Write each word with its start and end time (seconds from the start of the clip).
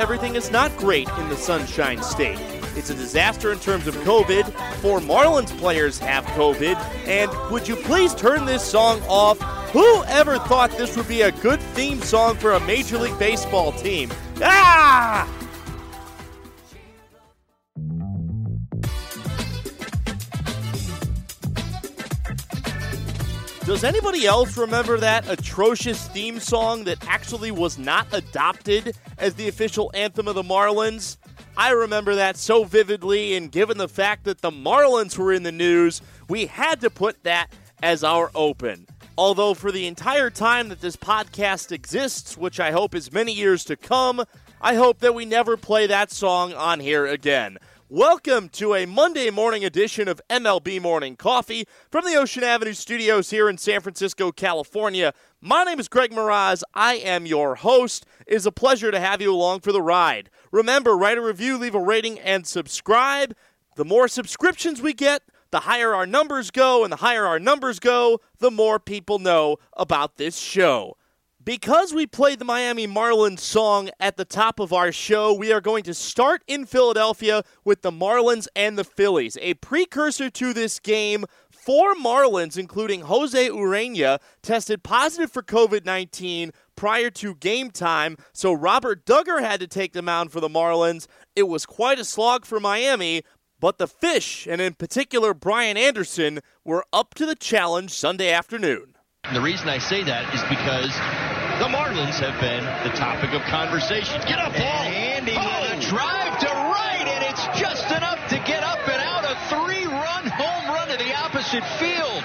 everything 0.00 0.34
is 0.34 0.50
not 0.50 0.74
great 0.78 1.06
in 1.18 1.28
the 1.28 1.36
Sunshine 1.36 2.02
State. 2.02 2.38
It's 2.74 2.88
a 2.88 2.94
disaster 2.94 3.52
in 3.52 3.58
terms 3.58 3.86
of 3.86 3.94
COVID. 3.96 4.50
Four 4.76 5.00
Marlins 5.00 5.54
players 5.58 5.98
have 5.98 6.24
COVID. 6.28 6.76
And 7.06 7.30
would 7.52 7.68
you 7.68 7.76
please 7.76 8.14
turn 8.14 8.46
this 8.46 8.64
song 8.64 9.02
off? 9.02 9.38
Who 9.72 10.02
ever 10.04 10.38
thought 10.38 10.70
this 10.78 10.96
would 10.96 11.06
be 11.06 11.20
a 11.22 11.32
good 11.32 11.60
theme 11.60 12.00
song 12.00 12.36
for 12.36 12.52
a 12.52 12.60
Major 12.60 12.98
League 12.98 13.18
Baseball 13.18 13.72
team? 13.72 14.10
Ah! 14.40 15.39
Does 23.70 23.84
anybody 23.84 24.26
else 24.26 24.56
remember 24.56 24.98
that 24.98 25.30
atrocious 25.30 26.08
theme 26.08 26.40
song 26.40 26.82
that 26.84 27.06
actually 27.06 27.52
was 27.52 27.78
not 27.78 28.08
adopted 28.10 28.96
as 29.16 29.34
the 29.34 29.46
official 29.46 29.92
anthem 29.94 30.26
of 30.26 30.34
the 30.34 30.42
Marlins? 30.42 31.18
I 31.56 31.70
remember 31.70 32.16
that 32.16 32.36
so 32.36 32.64
vividly, 32.64 33.36
and 33.36 33.52
given 33.52 33.78
the 33.78 33.86
fact 33.86 34.24
that 34.24 34.40
the 34.40 34.50
Marlins 34.50 35.16
were 35.16 35.32
in 35.32 35.44
the 35.44 35.52
news, 35.52 36.02
we 36.28 36.46
had 36.46 36.80
to 36.80 36.90
put 36.90 37.22
that 37.22 37.52
as 37.80 38.02
our 38.02 38.32
open. 38.34 38.88
Although, 39.16 39.54
for 39.54 39.70
the 39.70 39.86
entire 39.86 40.30
time 40.30 40.68
that 40.70 40.80
this 40.80 40.96
podcast 40.96 41.70
exists, 41.70 42.36
which 42.36 42.58
I 42.58 42.72
hope 42.72 42.92
is 42.92 43.12
many 43.12 43.32
years 43.32 43.64
to 43.66 43.76
come, 43.76 44.24
I 44.60 44.74
hope 44.74 44.98
that 44.98 45.14
we 45.14 45.26
never 45.26 45.56
play 45.56 45.86
that 45.86 46.10
song 46.10 46.52
on 46.54 46.80
here 46.80 47.06
again. 47.06 47.58
Welcome 47.92 48.50
to 48.50 48.76
a 48.76 48.86
Monday 48.86 49.30
morning 49.30 49.64
edition 49.64 50.06
of 50.06 50.20
MLB 50.30 50.80
Morning 50.80 51.16
Coffee 51.16 51.66
from 51.90 52.04
the 52.04 52.14
Ocean 52.14 52.44
Avenue 52.44 52.72
studios 52.72 53.30
here 53.30 53.48
in 53.48 53.58
San 53.58 53.80
Francisco, 53.80 54.30
California. 54.30 55.12
My 55.40 55.64
name 55.64 55.80
is 55.80 55.88
Greg 55.88 56.12
Moraz. 56.12 56.62
I 56.72 56.94
am 56.94 57.26
your 57.26 57.56
host. 57.56 58.06
It 58.28 58.34
is 58.34 58.46
a 58.46 58.52
pleasure 58.52 58.92
to 58.92 59.00
have 59.00 59.20
you 59.20 59.34
along 59.34 59.62
for 59.62 59.72
the 59.72 59.82
ride. 59.82 60.30
Remember, 60.52 60.96
write 60.96 61.18
a 61.18 61.20
review, 61.20 61.58
leave 61.58 61.74
a 61.74 61.80
rating, 61.80 62.20
and 62.20 62.46
subscribe. 62.46 63.34
The 63.74 63.84
more 63.84 64.06
subscriptions 64.06 64.80
we 64.80 64.92
get, 64.92 65.22
the 65.50 65.60
higher 65.60 65.92
our 65.92 66.06
numbers 66.06 66.52
go, 66.52 66.84
and 66.84 66.92
the 66.92 66.98
higher 66.98 67.26
our 67.26 67.40
numbers 67.40 67.80
go, 67.80 68.20
the 68.38 68.52
more 68.52 68.78
people 68.78 69.18
know 69.18 69.56
about 69.72 70.16
this 70.16 70.38
show. 70.38 70.96
Because 71.42 71.94
we 71.94 72.06
played 72.06 72.38
the 72.38 72.44
Miami 72.44 72.86
Marlins 72.86 73.38
song 73.38 73.88
at 73.98 74.18
the 74.18 74.26
top 74.26 74.60
of 74.60 74.74
our 74.74 74.92
show, 74.92 75.32
we 75.32 75.50
are 75.52 75.62
going 75.62 75.84
to 75.84 75.94
start 75.94 76.42
in 76.46 76.66
Philadelphia 76.66 77.44
with 77.64 77.80
the 77.80 77.90
Marlins 77.90 78.46
and 78.54 78.76
the 78.76 78.84
Phillies. 78.84 79.38
A 79.40 79.54
precursor 79.54 80.28
to 80.28 80.52
this 80.52 80.78
game, 80.78 81.24
four 81.50 81.94
Marlins, 81.94 82.58
including 82.58 83.00
Jose 83.00 83.48
Ureña, 83.48 84.18
tested 84.42 84.82
positive 84.82 85.32
for 85.32 85.42
COVID 85.42 85.86
19 85.86 86.52
prior 86.76 87.08
to 87.08 87.34
game 87.36 87.70
time, 87.70 88.18
so 88.34 88.52
Robert 88.52 89.06
Dugger 89.06 89.40
had 89.40 89.60
to 89.60 89.66
take 89.66 89.94
the 89.94 90.02
mound 90.02 90.32
for 90.32 90.40
the 90.40 90.48
Marlins. 90.48 91.06
It 91.34 91.44
was 91.44 91.64
quite 91.64 91.98
a 91.98 92.04
slog 92.04 92.44
for 92.44 92.60
Miami, 92.60 93.22
but 93.58 93.78
the 93.78 93.88
Fish, 93.88 94.46
and 94.46 94.60
in 94.60 94.74
particular 94.74 95.32
Brian 95.32 95.78
Anderson, 95.78 96.40
were 96.66 96.84
up 96.92 97.14
to 97.14 97.24
the 97.24 97.34
challenge 97.34 97.92
Sunday 97.92 98.30
afternoon. 98.30 98.94
The 99.32 99.40
reason 99.40 99.68
I 99.68 99.78
say 99.78 100.02
that 100.04 100.34
is 100.34 100.42
because 100.48 100.90
the 101.60 101.68
Marlins 101.68 102.16
have 102.24 102.40
been 102.40 102.64
the 102.88 102.96
topic 102.96 103.34
of 103.34 103.42
conversation. 103.42 104.18
Get 104.26 104.38
up, 104.38 104.50
ball! 104.56 104.80
Andy 104.88 105.36
oh. 105.36 105.60
with 105.60 105.84
a 105.84 105.90
drive 105.90 106.38
to 106.40 106.46
right, 106.46 107.04
and 107.04 107.22
it's 107.28 107.44
just 107.60 107.84
enough 107.92 108.18
to 108.30 108.36
get 108.48 108.64
up 108.64 108.80
and 108.88 108.96
out. 108.96 109.24
A 109.28 109.36
three-run 109.52 110.26
home 110.26 110.74
run 110.74 110.88
to 110.88 110.96
the 110.96 111.14
opposite 111.14 111.64
field. 111.76 112.24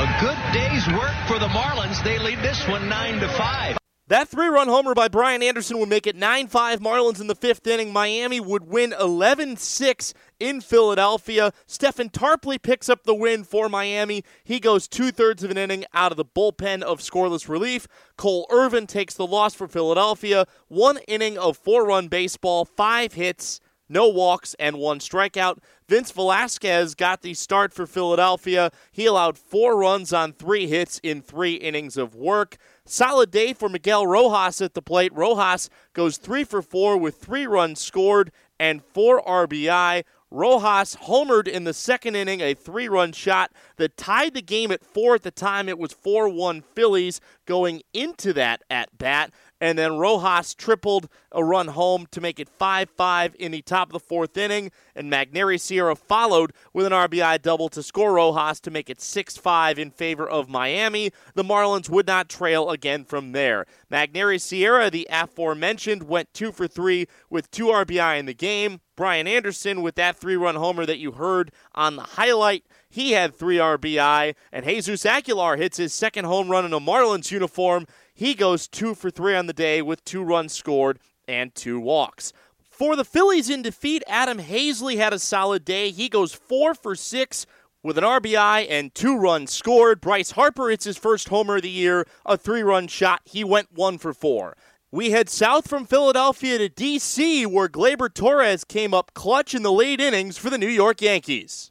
A 0.00 0.06
good 0.24 0.40
day's 0.56 0.88
work 0.96 1.14
for 1.28 1.38
the 1.38 1.48
Marlins. 1.48 2.02
They 2.02 2.18
lead 2.20 2.38
this 2.38 2.66
one 2.66 2.88
nine 2.88 3.20
to 3.20 3.28
five. 3.28 3.76
That 4.08 4.28
three 4.28 4.46
run 4.46 4.68
homer 4.68 4.94
by 4.94 5.08
Brian 5.08 5.42
Anderson 5.42 5.78
would 5.80 5.88
make 5.88 6.06
it 6.06 6.14
9 6.14 6.46
5 6.46 6.78
Marlins 6.78 7.20
in 7.20 7.26
the 7.26 7.34
fifth 7.34 7.66
inning. 7.66 7.92
Miami 7.92 8.38
would 8.38 8.68
win 8.68 8.94
11 9.00 9.56
6 9.56 10.14
in 10.38 10.60
Philadelphia. 10.60 11.52
Stephen 11.66 12.08
Tarpley 12.10 12.62
picks 12.62 12.88
up 12.88 13.02
the 13.02 13.16
win 13.16 13.42
for 13.42 13.68
Miami. 13.68 14.22
He 14.44 14.60
goes 14.60 14.86
two 14.86 15.10
thirds 15.10 15.42
of 15.42 15.50
an 15.50 15.58
inning 15.58 15.86
out 15.92 16.12
of 16.12 16.16
the 16.16 16.24
bullpen 16.24 16.82
of 16.82 17.00
scoreless 17.00 17.48
relief. 17.48 17.88
Cole 18.16 18.46
Irvin 18.48 18.86
takes 18.86 19.14
the 19.14 19.26
loss 19.26 19.54
for 19.54 19.66
Philadelphia. 19.66 20.46
One 20.68 20.98
inning 21.08 21.36
of 21.36 21.56
four 21.56 21.84
run 21.84 22.06
baseball, 22.06 22.64
five 22.64 23.14
hits 23.14 23.60
no 23.88 24.08
walks, 24.08 24.54
and 24.58 24.78
one 24.78 24.98
strikeout. 24.98 25.58
Vince 25.88 26.10
Velasquez 26.10 26.94
got 26.94 27.22
the 27.22 27.34
start 27.34 27.72
for 27.72 27.86
Philadelphia. 27.86 28.72
He 28.90 29.06
allowed 29.06 29.38
four 29.38 29.78
runs 29.78 30.12
on 30.12 30.32
three 30.32 30.66
hits 30.66 30.98
in 31.02 31.22
three 31.22 31.54
innings 31.54 31.96
of 31.96 32.14
work. 32.14 32.56
Solid 32.88 33.32
day 33.32 33.52
for 33.52 33.68
Miguel 33.68 34.06
Rojas 34.06 34.60
at 34.60 34.74
the 34.74 34.80
plate. 34.80 35.12
Rojas 35.12 35.68
goes 35.92 36.18
three 36.18 36.44
for 36.44 36.62
four 36.62 36.96
with 36.96 37.16
three 37.16 37.44
runs 37.44 37.80
scored 37.80 38.30
and 38.60 38.80
four 38.80 39.20
RBI. 39.22 40.04
Rojas 40.30 40.94
homered 40.94 41.48
in 41.48 41.64
the 41.64 41.74
second 41.74 42.14
inning, 42.14 42.40
a 42.40 42.54
three 42.54 42.88
run 42.88 43.10
shot 43.10 43.50
that 43.76 43.96
tied 43.96 44.34
the 44.34 44.42
game 44.42 44.70
at 44.70 44.84
four 44.84 45.16
at 45.16 45.24
the 45.24 45.32
time. 45.32 45.68
It 45.68 45.80
was 45.80 45.92
4 45.92 46.28
1 46.28 46.62
Phillies 46.62 47.20
going 47.44 47.82
into 47.92 48.32
that 48.34 48.62
at 48.70 48.96
bat. 48.96 49.32
And 49.60 49.78
then 49.78 49.98
Rojas 49.98 50.54
tripled 50.54 51.08
a 51.32 51.42
run 51.42 51.68
home 51.68 52.06
to 52.10 52.20
make 52.20 52.38
it 52.38 52.48
5 52.48 52.90
5 52.90 53.36
in 53.38 53.52
the 53.52 53.62
top 53.62 53.88
of 53.88 53.92
the 53.92 54.00
fourth 54.00 54.36
inning. 54.36 54.70
And 54.94 55.10
Magneuris 55.10 55.60
Sierra 55.60 55.96
followed 55.96 56.52
with 56.72 56.86
an 56.86 56.92
RBI 56.92 57.40
double 57.42 57.68
to 57.70 57.82
score 57.82 58.14
Rojas 58.14 58.60
to 58.60 58.70
make 58.70 58.90
it 58.90 59.00
6 59.00 59.36
5 59.36 59.78
in 59.78 59.90
favor 59.90 60.28
of 60.28 60.48
Miami. 60.48 61.10
The 61.34 61.44
Marlins 61.44 61.88
would 61.88 62.06
not 62.06 62.28
trail 62.28 62.70
again 62.70 63.04
from 63.04 63.32
there. 63.32 63.66
Magneuris 63.90 64.42
Sierra, 64.42 64.90
the 64.90 65.08
aforementioned, 65.10 66.04
went 66.04 66.32
2 66.34 66.52
for 66.52 66.66
3 66.68 67.06
with 67.30 67.50
2 67.50 67.66
RBI 67.66 68.18
in 68.18 68.26
the 68.26 68.34
game. 68.34 68.80
Brian 68.96 69.26
Anderson 69.28 69.82
with 69.82 69.94
that 69.96 70.16
three 70.16 70.36
run 70.36 70.54
homer 70.54 70.86
that 70.86 70.98
you 70.98 71.12
heard 71.12 71.52
on 71.74 71.96
the 71.96 72.02
highlight. 72.02 72.64
He 72.88 73.12
had 73.12 73.34
three 73.34 73.58
RBI, 73.58 74.34
and 74.50 74.64
Jesus 74.64 75.04
Aguilar 75.04 75.56
hits 75.58 75.76
his 75.76 75.92
second 75.92 76.24
home 76.24 76.48
run 76.48 76.64
in 76.64 76.72
a 76.72 76.80
Marlins 76.80 77.30
uniform. 77.30 77.86
He 78.16 78.34
goes 78.34 78.66
two 78.66 78.94
for 78.94 79.10
three 79.10 79.36
on 79.36 79.46
the 79.46 79.52
day 79.52 79.82
with 79.82 80.02
two 80.02 80.22
runs 80.22 80.54
scored 80.54 80.98
and 81.28 81.54
two 81.54 81.78
walks. 81.78 82.32
For 82.70 82.96
the 82.96 83.04
Phillies 83.04 83.50
in 83.50 83.60
defeat, 83.60 84.02
Adam 84.06 84.38
Haseley 84.38 84.96
had 84.96 85.12
a 85.12 85.18
solid 85.18 85.66
day. 85.66 85.90
He 85.90 86.08
goes 86.08 86.32
four 86.32 86.74
for 86.74 86.94
six 86.94 87.44
with 87.82 87.98
an 87.98 88.04
RBI 88.04 88.66
and 88.70 88.94
two 88.94 89.18
runs 89.18 89.52
scored. 89.52 90.00
Bryce 90.00 90.30
Harper 90.30 90.70
hits 90.70 90.86
his 90.86 90.96
first 90.96 91.28
homer 91.28 91.56
of 91.56 91.62
the 91.62 91.68
year, 91.68 92.06
a 92.24 92.38
three 92.38 92.62
run 92.62 92.88
shot. 92.88 93.20
He 93.26 93.44
went 93.44 93.74
one 93.74 93.98
for 93.98 94.14
four. 94.14 94.56
We 94.90 95.10
head 95.10 95.28
south 95.28 95.68
from 95.68 95.84
Philadelphia 95.84 96.56
to 96.56 96.70
D.C., 96.70 97.44
where 97.44 97.68
Gleyber 97.68 98.12
Torres 98.12 98.64
came 98.64 98.94
up 98.94 99.12
clutch 99.12 99.54
in 99.54 99.62
the 99.62 99.72
late 99.72 100.00
innings 100.00 100.38
for 100.38 100.48
the 100.48 100.56
New 100.56 100.68
York 100.68 101.02
Yankees. 101.02 101.70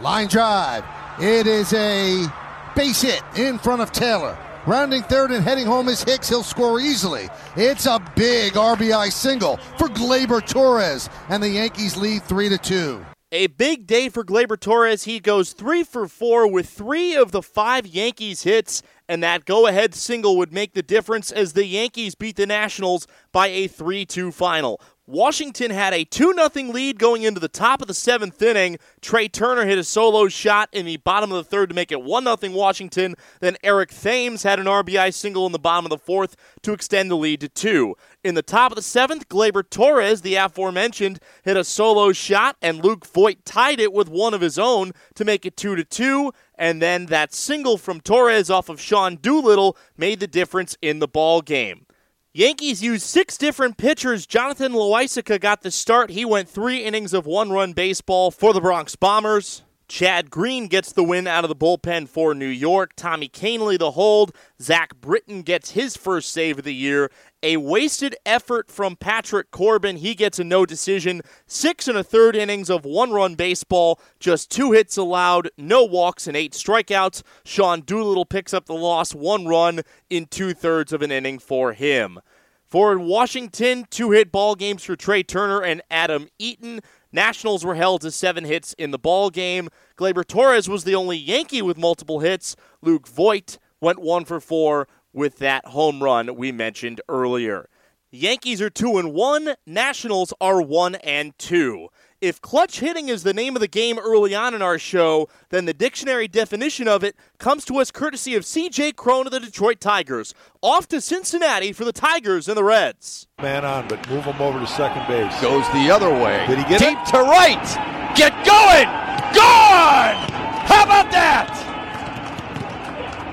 Line 0.00 0.28
drive. 0.28 0.84
It 1.20 1.46
is 1.46 1.74
a 1.74 2.26
base 2.74 3.02
hit 3.02 3.22
in 3.36 3.58
front 3.58 3.82
of 3.82 3.92
Taylor. 3.92 4.38
Rounding 4.64 5.02
third 5.02 5.32
and 5.32 5.42
heading 5.42 5.66
home 5.66 5.88
is 5.88 6.04
Hicks. 6.04 6.28
He'll 6.28 6.44
score 6.44 6.78
easily. 6.78 7.28
It's 7.56 7.86
a 7.86 7.98
big 8.14 8.52
RBI 8.52 9.10
single 9.10 9.56
for 9.76 9.88
Gleyber 9.88 10.46
Torres, 10.46 11.10
and 11.28 11.42
the 11.42 11.48
Yankees 11.48 11.96
lead 11.96 12.22
3 12.22 12.48
to 12.50 12.58
2. 12.58 13.04
A 13.32 13.48
big 13.48 13.88
day 13.88 14.08
for 14.08 14.22
Gleyber 14.22 14.60
Torres. 14.60 15.02
He 15.02 15.18
goes 15.18 15.52
three 15.52 15.82
for 15.82 16.06
four 16.06 16.46
with 16.46 16.68
three 16.68 17.16
of 17.16 17.32
the 17.32 17.42
five 17.42 17.86
Yankees 17.86 18.42
hits, 18.42 18.82
and 19.08 19.20
that 19.22 19.46
go 19.46 19.66
ahead 19.66 19.96
single 19.96 20.36
would 20.36 20.52
make 20.52 20.74
the 20.74 20.82
difference 20.82 21.32
as 21.32 21.54
the 21.54 21.66
Yankees 21.66 22.14
beat 22.14 22.36
the 22.36 22.46
Nationals 22.46 23.08
by 23.32 23.48
a 23.48 23.66
3 23.66 24.04
2 24.04 24.30
final. 24.30 24.80
Washington 25.12 25.70
had 25.70 25.92
a 25.92 26.04
2 26.04 26.32
0 26.32 26.72
lead 26.72 26.98
going 26.98 27.22
into 27.22 27.38
the 27.38 27.46
top 27.46 27.82
of 27.82 27.86
the 27.86 27.92
seventh 27.92 28.40
inning. 28.40 28.78
Trea 29.02 29.28
Turner 29.28 29.66
hit 29.66 29.76
a 29.76 29.84
solo 29.84 30.26
shot 30.28 30.70
in 30.72 30.86
the 30.86 30.96
bottom 30.96 31.30
of 31.30 31.36
the 31.36 31.44
third 31.44 31.68
to 31.68 31.74
make 31.74 31.92
it 31.92 32.00
1 32.00 32.24
0 32.24 32.36
Washington. 32.54 33.14
Then 33.40 33.58
Eric 33.62 33.90
Thames 33.90 34.42
had 34.42 34.58
an 34.58 34.64
RBI 34.64 35.12
single 35.12 35.44
in 35.44 35.52
the 35.52 35.58
bottom 35.58 35.84
of 35.84 35.90
the 35.90 35.98
fourth 35.98 36.34
to 36.62 36.72
extend 36.72 37.10
the 37.10 37.16
lead 37.18 37.42
to 37.42 37.50
two. 37.50 37.94
In 38.24 38.36
the 38.36 38.42
top 38.42 38.72
of 38.72 38.76
the 38.76 38.80
seventh, 38.80 39.28
Gleyber 39.28 39.68
Torres, 39.68 40.22
the 40.22 40.36
aforementioned, 40.36 41.20
hit 41.42 41.58
a 41.58 41.64
solo 41.64 42.12
shot, 42.12 42.56
and 42.62 42.82
Luke 42.82 43.06
Voit 43.06 43.44
tied 43.44 43.80
it 43.80 43.92
with 43.92 44.08
one 44.08 44.32
of 44.32 44.40
his 44.40 44.58
own 44.58 44.92
to 45.16 45.26
make 45.26 45.44
it 45.44 45.58
2 45.58 45.76
to 45.76 45.84
2. 45.84 46.32
And 46.54 46.80
then 46.80 47.04
that 47.06 47.34
single 47.34 47.76
from 47.76 48.00
Torres 48.00 48.48
off 48.48 48.70
of 48.70 48.80
Sean 48.80 49.16
Doolittle 49.16 49.76
made 49.94 50.20
the 50.20 50.26
difference 50.26 50.74
in 50.80 51.00
the 51.00 51.08
ball 51.08 51.42
game. 51.42 51.84
Yankees 52.34 52.82
used 52.82 53.02
six 53.02 53.36
different 53.36 53.76
pitchers. 53.76 54.26
Jonathan 54.26 54.72
Loaisiga 54.72 55.38
got 55.38 55.60
the 55.60 55.70
start. 55.70 56.08
He 56.08 56.24
went 56.24 56.48
three 56.48 56.82
innings 56.82 57.12
of 57.12 57.26
one 57.26 57.50
run 57.50 57.74
baseball 57.74 58.30
for 58.30 58.54
the 58.54 58.60
Bronx 58.60 58.96
Bombers. 58.96 59.62
Chad 59.92 60.30
Green 60.30 60.68
gets 60.68 60.90
the 60.90 61.04
win 61.04 61.26
out 61.26 61.44
of 61.44 61.50
the 61.50 61.54
bullpen 61.54 62.08
for 62.08 62.34
New 62.34 62.46
York. 62.46 62.92
Tommy 62.96 63.28
Kahnle 63.28 63.78
the 63.78 63.90
hold. 63.90 64.34
Zach 64.58 64.98
Britton 64.98 65.42
gets 65.42 65.72
his 65.72 65.98
first 65.98 66.32
save 66.32 66.56
of 66.56 66.64
the 66.64 66.72
year. 66.72 67.10
A 67.42 67.58
wasted 67.58 68.16
effort 68.24 68.70
from 68.70 68.96
Patrick 68.96 69.50
Corbin. 69.50 69.98
He 69.98 70.14
gets 70.14 70.38
a 70.38 70.44
no 70.44 70.64
decision. 70.64 71.20
Six 71.46 71.88
and 71.88 71.98
a 71.98 72.02
third 72.02 72.34
innings 72.34 72.70
of 72.70 72.86
one 72.86 73.10
run 73.10 73.34
baseball. 73.34 74.00
Just 74.18 74.50
two 74.50 74.72
hits 74.72 74.96
allowed, 74.96 75.50
no 75.58 75.84
walks, 75.84 76.26
and 76.26 76.38
eight 76.38 76.54
strikeouts. 76.54 77.22
Sean 77.44 77.82
Doolittle 77.82 78.24
picks 78.24 78.54
up 78.54 78.64
the 78.64 78.72
loss, 78.72 79.14
one 79.14 79.46
run 79.46 79.82
in 80.08 80.24
two 80.24 80.54
thirds 80.54 80.94
of 80.94 81.02
an 81.02 81.12
inning 81.12 81.38
for 81.38 81.74
him. 81.74 82.18
For 82.64 82.96
Washington, 82.96 83.84
two 83.90 84.12
hit 84.12 84.32
ball 84.32 84.54
games 84.54 84.84
for 84.84 84.96
Trea 84.96 85.22
Turner 85.22 85.60
and 85.62 85.82
Adam 85.90 86.28
Eaton. 86.38 86.80
Nationals 87.12 87.64
were 87.64 87.74
held 87.74 88.00
to 88.00 88.10
seven 88.10 88.44
hits 88.44 88.72
in 88.74 88.90
the 88.90 88.98
ball 88.98 89.28
game. 89.30 89.68
Gleyber 89.96 90.26
Torres 90.26 90.68
was 90.68 90.84
the 90.84 90.94
only 90.94 91.16
Yankee 91.16 91.62
with 91.62 91.76
multiple 91.76 92.20
hits. 92.20 92.56
Luke 92.80 93.06
Voit 93.06 93.58
went 93.80 93.98
one 93.98 94.24
for 94.24 94.40
four 94.40 94.88
with 95.12 95.38
that 95.38 95.66
home 95.66 96.02
run 96.02 96.34
we 96.36 96.50
mentioned 96.52 97.00
earlier. 97.08 97.68
Yankees 98.10 98.60
are 98.62 98.70
two 98.70 98.96
and 98.98 99.12
one. 99.12 99.54
Nationals 99.66 100.32
are 100.40 100.62
one 100.62 100.94
and 100.96 101.36
two. 101.38 101.88
If 102.22 102.40
clutch 102.40 102.78
hitting 102.78 103.08
is 103.08 103.24
the 103.24 103.34
name 103.34 103.56
of 103.56 103.60
the 103.60 103.66
game 103.66 103.98
early 103.98 104.32
on 104.32 104.54
in 104.54 104.62
our 104.62 104.78
show, 104.78 105.28
then 105.48 105.64
the 105.64 105.74
dictionary 105.74 106.28
definition 106.28 106.86
of 106.86 107.02
it 107.02 107.16
comes 107.38 107.64
to 107.64 107.78
us 107.78 107.90
courtesy 107.90 108.36
of 108.36 108.44
CJ 108.44 108.94
Cron 108.94 109.26
of 109.26 109.32
the 109.32 109.40
Detroit 109.40 109.80
Tigers. 109.80 110.32
Off 110.62 110.86
to 110.86 111.00
Cincinnati 111.00 111.72
for 111.72 111.84
the 111.84 111.92
Tigers 111.92 112.46
and 112.46 112.56
the 112.56 112.62
Reds. 112.62 113.26
Man 113.40 113.64
on, 113.64 113.88
but 113.88 114.08
move 114.08 114.22
him 114.24 114.40
over 114.40 114.60
to 114.60 114.66
second 114.68 115.04
base. 115.08 115.32
Goes 115.42 115.66
the 115.72 115.90
other 115.90 116.10
way. 116.10 116.46
Did 116.46 116.58
he 116.58 116.64
get 116.66 116.78
Deep 116.78 116.96
it? 116.96 117.06
to 117.06 117.18
right. 117.22 118.14
Get 118.14 118.30
going. 118.46 118.86
Gone. 119.34 120.14
How 120.62 120.84
about 120.84 121.10
that? 121.10 121.50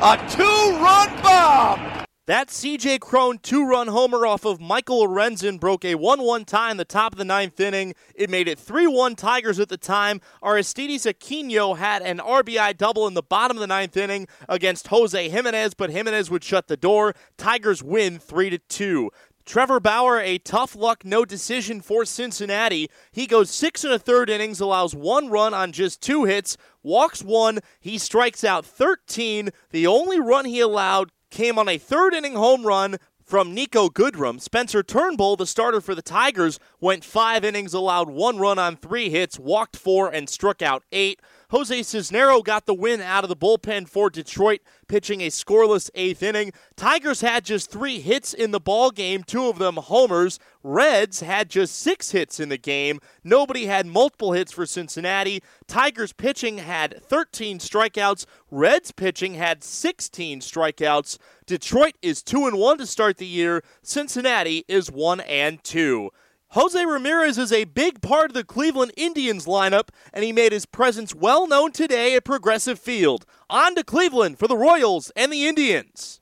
A 0.02 0.18
two-run 0.32 1.22
bomb. 1.22 1.89
That 2.30 2.50
CJ 2.50 3.00
Cron 3.00 3.40
two 3.40 3.68
run 3.68 3.88
homer 3.88 4.24
off 4.24 4.46
of 4.46 4.62
Michael 4.62 5.08
Lorenzen 5.08 5.60
broke 5.60 5.84
a 5.84 5.96
1 5.96 6.22
1 6.22 6.46
tie 6.46 6.70
in 6.70 6.78
the 6.78 6.86
top 6.86 7.14
of 7.14 7.18
the 7.18 7.26
ninth 7.26 7.60
inning. 7.60 7.96
It 8.14 8.30
made 8.30 8.48
it 8.48 8.60
3 8.60 8.86
1 8.86 9.16
Tigers 9.16 9.60
at 9.60 9.68
the 9.68 9.78
time. 9.78 10.22
Aristides 10.44 11.08
Aquino 11.08 11.76
had 11.76 12.04
an 12.04 12.20
RBI 12.20 12.78
double 12.78 13.08
in 13.08 13.16
the 13.16 13.24
bottom 13.24 13.58
of 13.58 13.62
the 13.62 13.66
ninth 13.66 13.98
inning 13.98 14.28
against 14.48 14.90
Jose 14.90 15.28
Jimenez, 15.28 15.74
but 15.74 15.90
Jimenez 15.90 16.30
would 16.30 16.44
shut 16.44 16.68
the 16.68 16.78
door. 16.78 17.16
Tigers 17.36 17.82
win 17.82 18.20
3 18.20 18.60
2. 18.60 19.10
Trevor 19.44 19.80
Bauer, 19.80 20.20
a 20.20 20.38
tough 20.38 20.76
luck 20.76 21.04
no 21.04 21.26
decision 21.26 21.82
for 21.82 22.06
Cincinnati. 22.06 22.92
He 23.12 23.26
goes 23.26 23.50
six 23.50 23.84
and 23.84 23.92
a 23.92 23.98
third 23.98 24.30
innings, 24.30 24.60
allows 24.60 24.94
one 24.94 25.30
run 25.30 25.56
on 25.56 25.72
just 25.72 26.00
two 26.00 26.26
hits, 26.26 26.58
walks 26.84 27.24
one. 27.24 27.58
He 27.80 27.98
strikes 27.98 28.44
out 28.44 28.68
13. 28.68 29.50
The 29.72 29.88
only 29.88 30.20
run 30.20 30.46
he 30.46 30.60
allowed 30.60 31.12
came 31.30 31.58
on 31.58 31.70
a 31.70 31.78
third 31.78 32.14
inning 32.14 32.36
home 32.36 32.66
run 32.66 32.98
from 33.24 33.56
Niko 33.56 33.90
Goodrum. 33.90 34.42
Spencer 34.42 34.82
Turnbull, 34.82 35.36
the 35.36 35.46
starter 35.46 35.82
for 35.82 35.94
the 35.94 36.02
Tigers, 36.02 36.60
went 36.80 37.04
five 37.04 37.46
innings, 37.46 37.74
allowed 37.74 38.10
one 38.10 38.38
run 38.40 38.58
on 38.58 38.76
three 38.76 39.10
hits, 39.10 39.38
walked 39.38 39.78
four, 39.78 40.10
and 40.10 40.28
struck 40.28 40.62
out 40.62 40.84
eight. 40.92 41.22
Jose 41.52 41.80
Cisnero 41.80 42.44
got 42.44 42.68
the 42.68 42.76
win 42.76 43.02
out 43.02 43.24
of 43.24 43.28
the 43.28 43.36
bullpen 43.36 43.90
for 43.90 44.12
Detroit, 44.12 44.60
pitching 44.88 45.22
a 45.22 45.28
scoreless 45.28 45.90
eighth 45.96 46.22
inning. 46.22 46.54
Tigers 46.76 47.22
had 47.22 47.44
just 47.44 47.72
three 47.72 48.00
hits 48.00 48.36
in 48.36 48.52
the 48.52 48.60
ball 48.60 48.92
game, 48.92 49.24
two 49.24 49.48
of 49.48 49.58
them 49.58 49.78
homers. 49.78 50.38
Reds 50.62 51.22
had 51.22 51.50
just 51.50 51.76
six 51.76 52.12
hits 52.12 52.40
in 52.40 52.50
the 52.50 52.58
game. 52.58 53.00
Nobody 53.24 53.66
had 53.66 53.88
multiple 53.88 54.34
hits 54.34 54.52
for 54.52 54.68
Cincinnati. 54.68 55.42
Tigers 55.66 56.14
pitching 56.14 56.60
had 56.60 57.02
13 57.04 57.58
strikeouts. 57.58 58.28
Reds 58.52 58.92
pitching 58.92 59.34
had 59.34 59.64
16 59.64 60.42
strikeouts. 60.42 61.18
Detroit 61.48 61.96
is 62.04 62.22
2 62.22 62.46
and 62.46 62.60
1 62.60 62.78
to 62.78 62.86
start 62.86 63.18
the 63.18 63.26
year. 63.26 63.64
Cincinnati 63.82 64.66
is 64.68 64.92
1 64.92 65.22
and 65.22 65.64
2. 65.64 66.12
Jose 66.54 66.84
Ramirez 66.84 67.38
is 67.38 67.52
a 67.52 67.66
big 67.66 68.02
part 68.02 68.32
of 68.32 68.34
the 68.34 68.44
Cleveland 68.44 68.92
Indians 68.98 69.46
lineup, 69.46 69.90
and 70.12 70.24
he 70.24 70.32
made 70.32 70.52
his 70.52 70.66
presence 70.66 71.14
well 71.14 71.46
known 71.46 71.72
today 71.72 72.16
at 72.16 72.24
Progressive 72.24 72.80
Field. 72.80 73.24
On 73.52 73.76
to 73.76 73.84
Cleveland 73.84 74.40
for 74.40 74.48
the 74.48 74.58
Royals 74.58 75.12
and 75.16 75.32
the 75.32 75.46
Indians. 75.46 76.22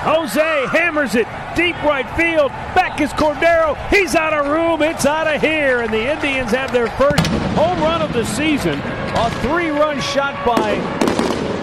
Jose 0.00 0.66
hammers 0.66 1.14
it 1.14 1.28
deep 1.54 1.80
right 1.84 2.10
field. 2.16 2.50
Back 2.74 3.00
is 3.00 3.10
Cordero. 3.10 3.76
He's 3.88 4.16
out 4.16 4.34
of 4.34 4.48
room. 4.48 4.82
It's 4.82 5.06
out 5.06 5.28
of 5.28 5.40
here. 5.40 5.82
And 5.82 5.94
the 5.94 6.12
Indians 6.12 6.50
have 6.50 6.72
their 6.72 6.90
first 6.90 7.24
home 7.54 7.78
run 7.78 8.02
of 8.02 8.12
the 8.12 8.24
season. 8.24 8.80
A 8.80 9.30
three 9.42 9.68
run 9.68 10.00
shot 10.00 10.44
by 10.44 10.74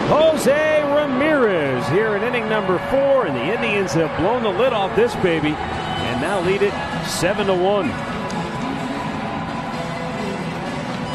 Jose 0.08 0.84
Ramirez 0.84 1.86
here 1.90 2.16
in 2.16 2.24
inning 2.24 2.48
number 2.48 2.80
four. 2.90 3.26
And 3.26 3.36
the 3.36 3.54
Indians 3.54 3.92
have 3.92 4.18
blown 4.18 4.42
the 4.42 4.58
lid 4.58 4.72
off 4.72 4.96
this 4.96 5.14
baby 5.18 5.54
and 6.20 6.28
now 6.28 6.42
lead 6.42 6.62
it 6.62 6.74
7 7.06 7.48
to 7.48 7.54
1. 7.54 7.88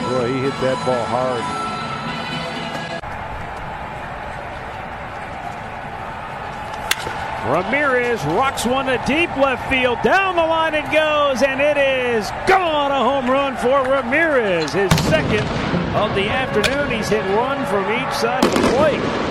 Boy, 0.08 0.32
he 0.32 0.40
hit 0.40 0.54
that 0.60 0.80
ball 0.86 1.04
hard. 1.04 1.44
Ramirez 7.52 8.24
rocks 8.24 8.64
one 8.64 8.86
to 8.86 8.96
deep 9.06 9.28
left 9.36 9.68
field. 9.68 9.98
Down 10.02 10.36
the 10.36 10.42
line 10.42 10.74
it 10.74 10.90
goes, 10.90 11.42
and 11.42 11.60
it 11.60 11.76
is 11.76 12.30
gone. 12.46 12.90
A 12.90 12.98
home 12.98 13.30
run 13.30 13.56
for 13.56 13.82
Ramirez. 13.82 14.72
His 14.72 14.90
second 15.04 15.46
of 15.94 16.14
the 16.14 16.28
afternoon. 16.28 16.90
He's 16.90 17.08
hit 17.08 17.24
one 17.36 17.64
from 17.66 17.84
each 17.92 18.14
side 18.14 18.44
of 18.44 18.52
the 18.52 18.60
plate. 18.70 19.23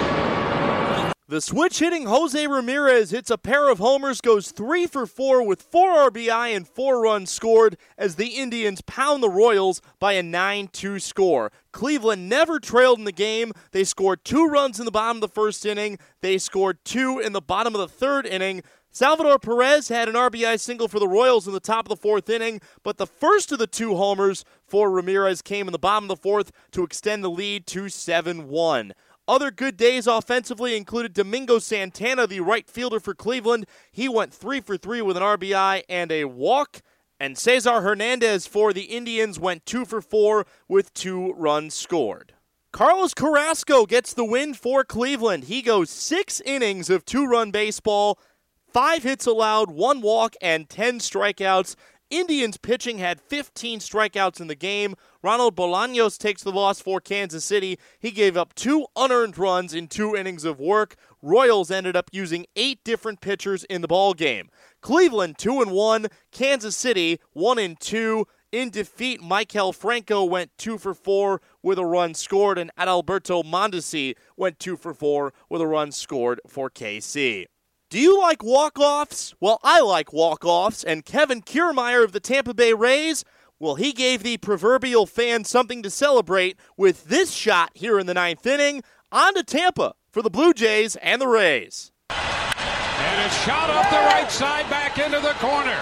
The 1.34 1.42
switch 1.42 1.80
hitting 1.80 2.06
Jose 2.06 2.46
Ramirez 2.46 3.10
hits 3.10 3.32
a 3.32 3.40
pair 3.40 3.68
of 3.68 3.80
homers, 3.80 4.22
goes 4.22 4.52
three 4.52 4.86
for 4.86 5.08
four 5.08 5.42
with 5.42 5.64
four 5.64 6.12
RBI 6.12 6.56
and 6.56 6.68
four 6.68 7.02
runs 7.02 7.32
scored 7.32 7.76
as 7.98 8.18
the 8.18 8.28
Indians 8.28 8.82
pound 8.82 9.24
the 9.24 9.32
Royals 9.32 9.82
by 9.98 10.14
a 10.14 10.22
9 10.22 10.68
2 10.68 11.00
score. 11.00 11.52
Cleveland 11.72 12.30
never 12.30 12.60
trailed 12.60 13.00
in 13.00 13.06
the 13.06 13.12
game. 13.12 13.52
They 13.72 13.84
scored 13.84 14.24
two 14.24 14.46
runs 14.46 14.78
in 14.78 14.86
the 14.86 14.92
bottom 14.92 15.18
of 15.18 15.22
the 15.22 15.28
first 15.28 15.66
inning, 15.66 15.98
they 16.22 16.38
scored 16.38 16.78
two 16.86 17.18
in 17.18 17.34
the 17.34 17.42
bottom 17.42 17.74
of 17.74 17.82
the 17.82 17.88
third 17.88 18.28
inning. 18.28 18.62
Salvador 18.92 19.40
Perez 19.40 19.88
had 19.88 20.08
an 20.08 20.14
RBI 20.14 20.60
single 20.60 20.88
for 20.88 21.00
the 21.00 21.08
Royals 21.08 21.48
in 21.48 21.54
the 21.54 21.60
top 21.60 21.88
of 21.88 21.90
the 21.90 21.96
fourth 22.00 22.30
inning, 22.30 22.62
but 22.84 22.98
the 22.98 23.08
first 23.08 23.52
of 23.52 23.58
the 23.58 23.66
two 23.66 23.96
homers 23.96 24.46
for 24.68 24.92
Ramirez 24.92 25.42
came 25.42 25.68
in 25.68 25.72
the 25.72 25.80
bottom 25.80 26.04
of 26.04 26.10
the 26.10 26.22
fourth 26.22 26.52
to 26.74 26.84
extend 26.84 27.24
the 27.24 27.30
lead 27.32 27.66
to 27.66 27.90
7 27.90 28.48
1. 28.50 28.94
Other 29.25 29.52
good 29.52 29.78
days 29.78 30.06
offensively 30.06 30.75
included 30.75 31.14
Domingo 31.14 31.58
Santana, 31.58 32.28
the 32.28 32.42
right 32.42 32.70
fielder 32.70 33.00
for 33.00 33.14
Cleveland. 33.14 33.66
He 33.90 34.10
went 34.10 34.34
three 34.34 34.60
for 34.60 34.75
three 34.75 35.02
with 35.02 35.16
an 35.16 35.24
RBI 35.24 35.84
and 35.88 36.12
a 36.12 36.25
walk. 36.25 36.82
And 37.22 37.38
Cesar 37.38 37.80
Hernandez 37.80 38.48
for 38.48 38.74
the 38.74 38.84
Indians 38.84 39.39
went 39.39 39.65
two 39.65 39.86
for 39.86 40.01
four 40.01 40.46
with 40.68 40.94
two 40.94 41.34
runs 41.34 41.74
scored. 41.74 42.34
Carlos 42.74 43.13
Carrasco 43.13 43.86
gets 43.86 44.13
the 44.13 44.25
win 44.25 44.53
for 44.56 44.84
Cleveland. 44.84 45.46
He 45.46 45.62
goes 45.62 45.89
six 45.89 46.42
innings 46.42 46.89
of 46.89 47.06
two 47.06 47.25
run 47.25 47.50
baseball, 47.50 48.20
five 48.68 49.03
hits 49.03 49.25
allowed, 49.25 49.72
one 49.72 50.01
walk, 50.01 50.36
and 50.42 50.68
10 50.68 51.00
strikeouts. 51.00 51.75
Indians 52.13 52.58
pitching 52.58 53.00
had 53.00 53.20
15 53.20 53.79
strikeouts 53.79 54.39
in 54.39 54.46
the 54.46 54.53
game. 54.53 54.93
Ronald 55.24 55.55
Bolaños 55.55 56.15
takes 56.15 56.43
the 56.43 56.51
loss 56.51 56.79
for 56.79 57.01
Kansas 57.01 57.43
City. 57.43 57.79
He 58.00 58.12
gave 58.12 58.38
up 58.38 58.53
two 58.53 58.86
unearned 58.96 59.36
runs 59.36 59.74
in 59.74 59.88
two 59.88 60.15
innings 60.15 60.46
of 60.46 60.60
work. 60.60 60.96
Royals 61.24 61.72
ended 61.72 61.96
up 61.96 62.12
using 62.13 62.46
eight 62.55 62.84
different 62.84 63.20
pitchers 63.20 63.63
in 63.63 63.82
the 63.82 63.88
ball 63.88 64.13
game. 64.13 64.51
Cleveland 64.79 65.39
2 65.39 65.63
and 65.63 65.72
1, 65.72 66.05
Kansas 66.32 66.77
City 66.77 67.20
1 67.32 67.58
and 67.58 67.79
2. 67.79 68.27
In 68.51 68.70
defeat, 68.70 69.20
Maikel 69.20 69.74
Franco 69.74 70.24
went 70.24 70.51
2 70.60 70.77
for 70.77 70.93
4 70.93 71.41
with 71.63 71.79
a 71.79 71.86
run 71.86 72.13
scored 72.13 72.60
and 72.60 72.70
Adalberto 72.77 73.43
Mondesi 73.43 74.13
went 74.38 74.60
2 74.60 74.77
for 74.77 74.93
4 74.93 75.34
with 75.50 75.62
a 75.62 75.67
run 75.67 75.91
scored 75.91 76.39
for 76.48 76.70
KC. 76.70 77.48
Do 77.94 78.00
you 78.00 78.20
like 78.20 78.42
walk-offs? 78.44 79.36
Well, 79.40 79.60
I 79.62 79.80
like 79.82 80.12
walk-offs, 80.12 80.84
and 80.84 81.06
Kevin 81.06 81.44
Kiermaier 81.44 82.04
of 82.04 82.12
the 82.12 82.20
Tampa 82.20 82.56
Bay 82.56 82.74
Rays, 82.74 83.24
well, 83.60 83.76
he 83.76 83.92
gave 83.94 84.24
the 84.24 84.38
proverbial 84.38 85.06
fan 85.06 85.44
something 85.44 85.84
to 85.84 85.92
celebrate 85.92 86.58
with 86.76 87.04
this 87.04 87.34
shot 87.34 87.70
here 87.76 88.00
in 88.00 88.08
the 88.08 88.16
ninth 88.16 88.48
inning. 88.48 88.82
On 89.12 89.36
to 89.36 89.44
Tampa 89.44 89.94
for 90.10 90.24
the 90.24 90.32
Blue 90.32 90.56
Jays 90.56 90.96
and 91.04 91.22
the 91.22 91.28
Rays. 91.28 91.92
And 92.10 92.18
a 92.18 93.30
shot 93.46 93.70
off 93.70 93.88
the 93.92 93.98
right 93.98 94.32
side 94.32 94.68
back 94.72 94.98
into 94.98 95.20
the 95.20 95.34
corner. 95.38 95.80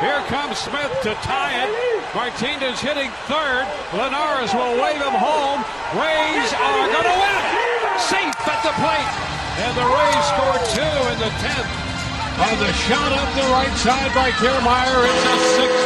Here 0.00 0.26
comes 0.26 0.58
Smith 0.58 0.90
to 1.02 1.14
tie 1.22 1.54
it. 1.54 1.70
Martinez 2.16 2.80
hitting 2.80 3.12
third. 3.30 3.64
Linares 3.92 4.52
will 4.52 4.82
wave 4.82 4.98
him 4.98 5.14
home. 5.14 5.62
Rays 5.94 6.52
are 6.52 6.88
going 6.90 7.06
to 7.06 7.18
win. 7.22 8.00
Safe 8.00 8.34
at 8.42 8.60
the 8.64 8.74
plate. 8.82 9.33
And 9.56 9.76
the 9.76 9.86
Rays 9.86 10.24
score 10.34 10.58
two 10.74 10.94
in 11.12 11.18
the 11.20 11.30
10th. 11.38 11.84
On 12.34 12.58
the 12.58 12.72
shot 12.72 13.12
up 13.12 13.34
the 13.36 13.48
right 13.52 13.72
side 13.76 14.12
by 14.12 14.30
Kiermaier, 14.32 15.04
it's 15.04 15.24
a 15.24 15.36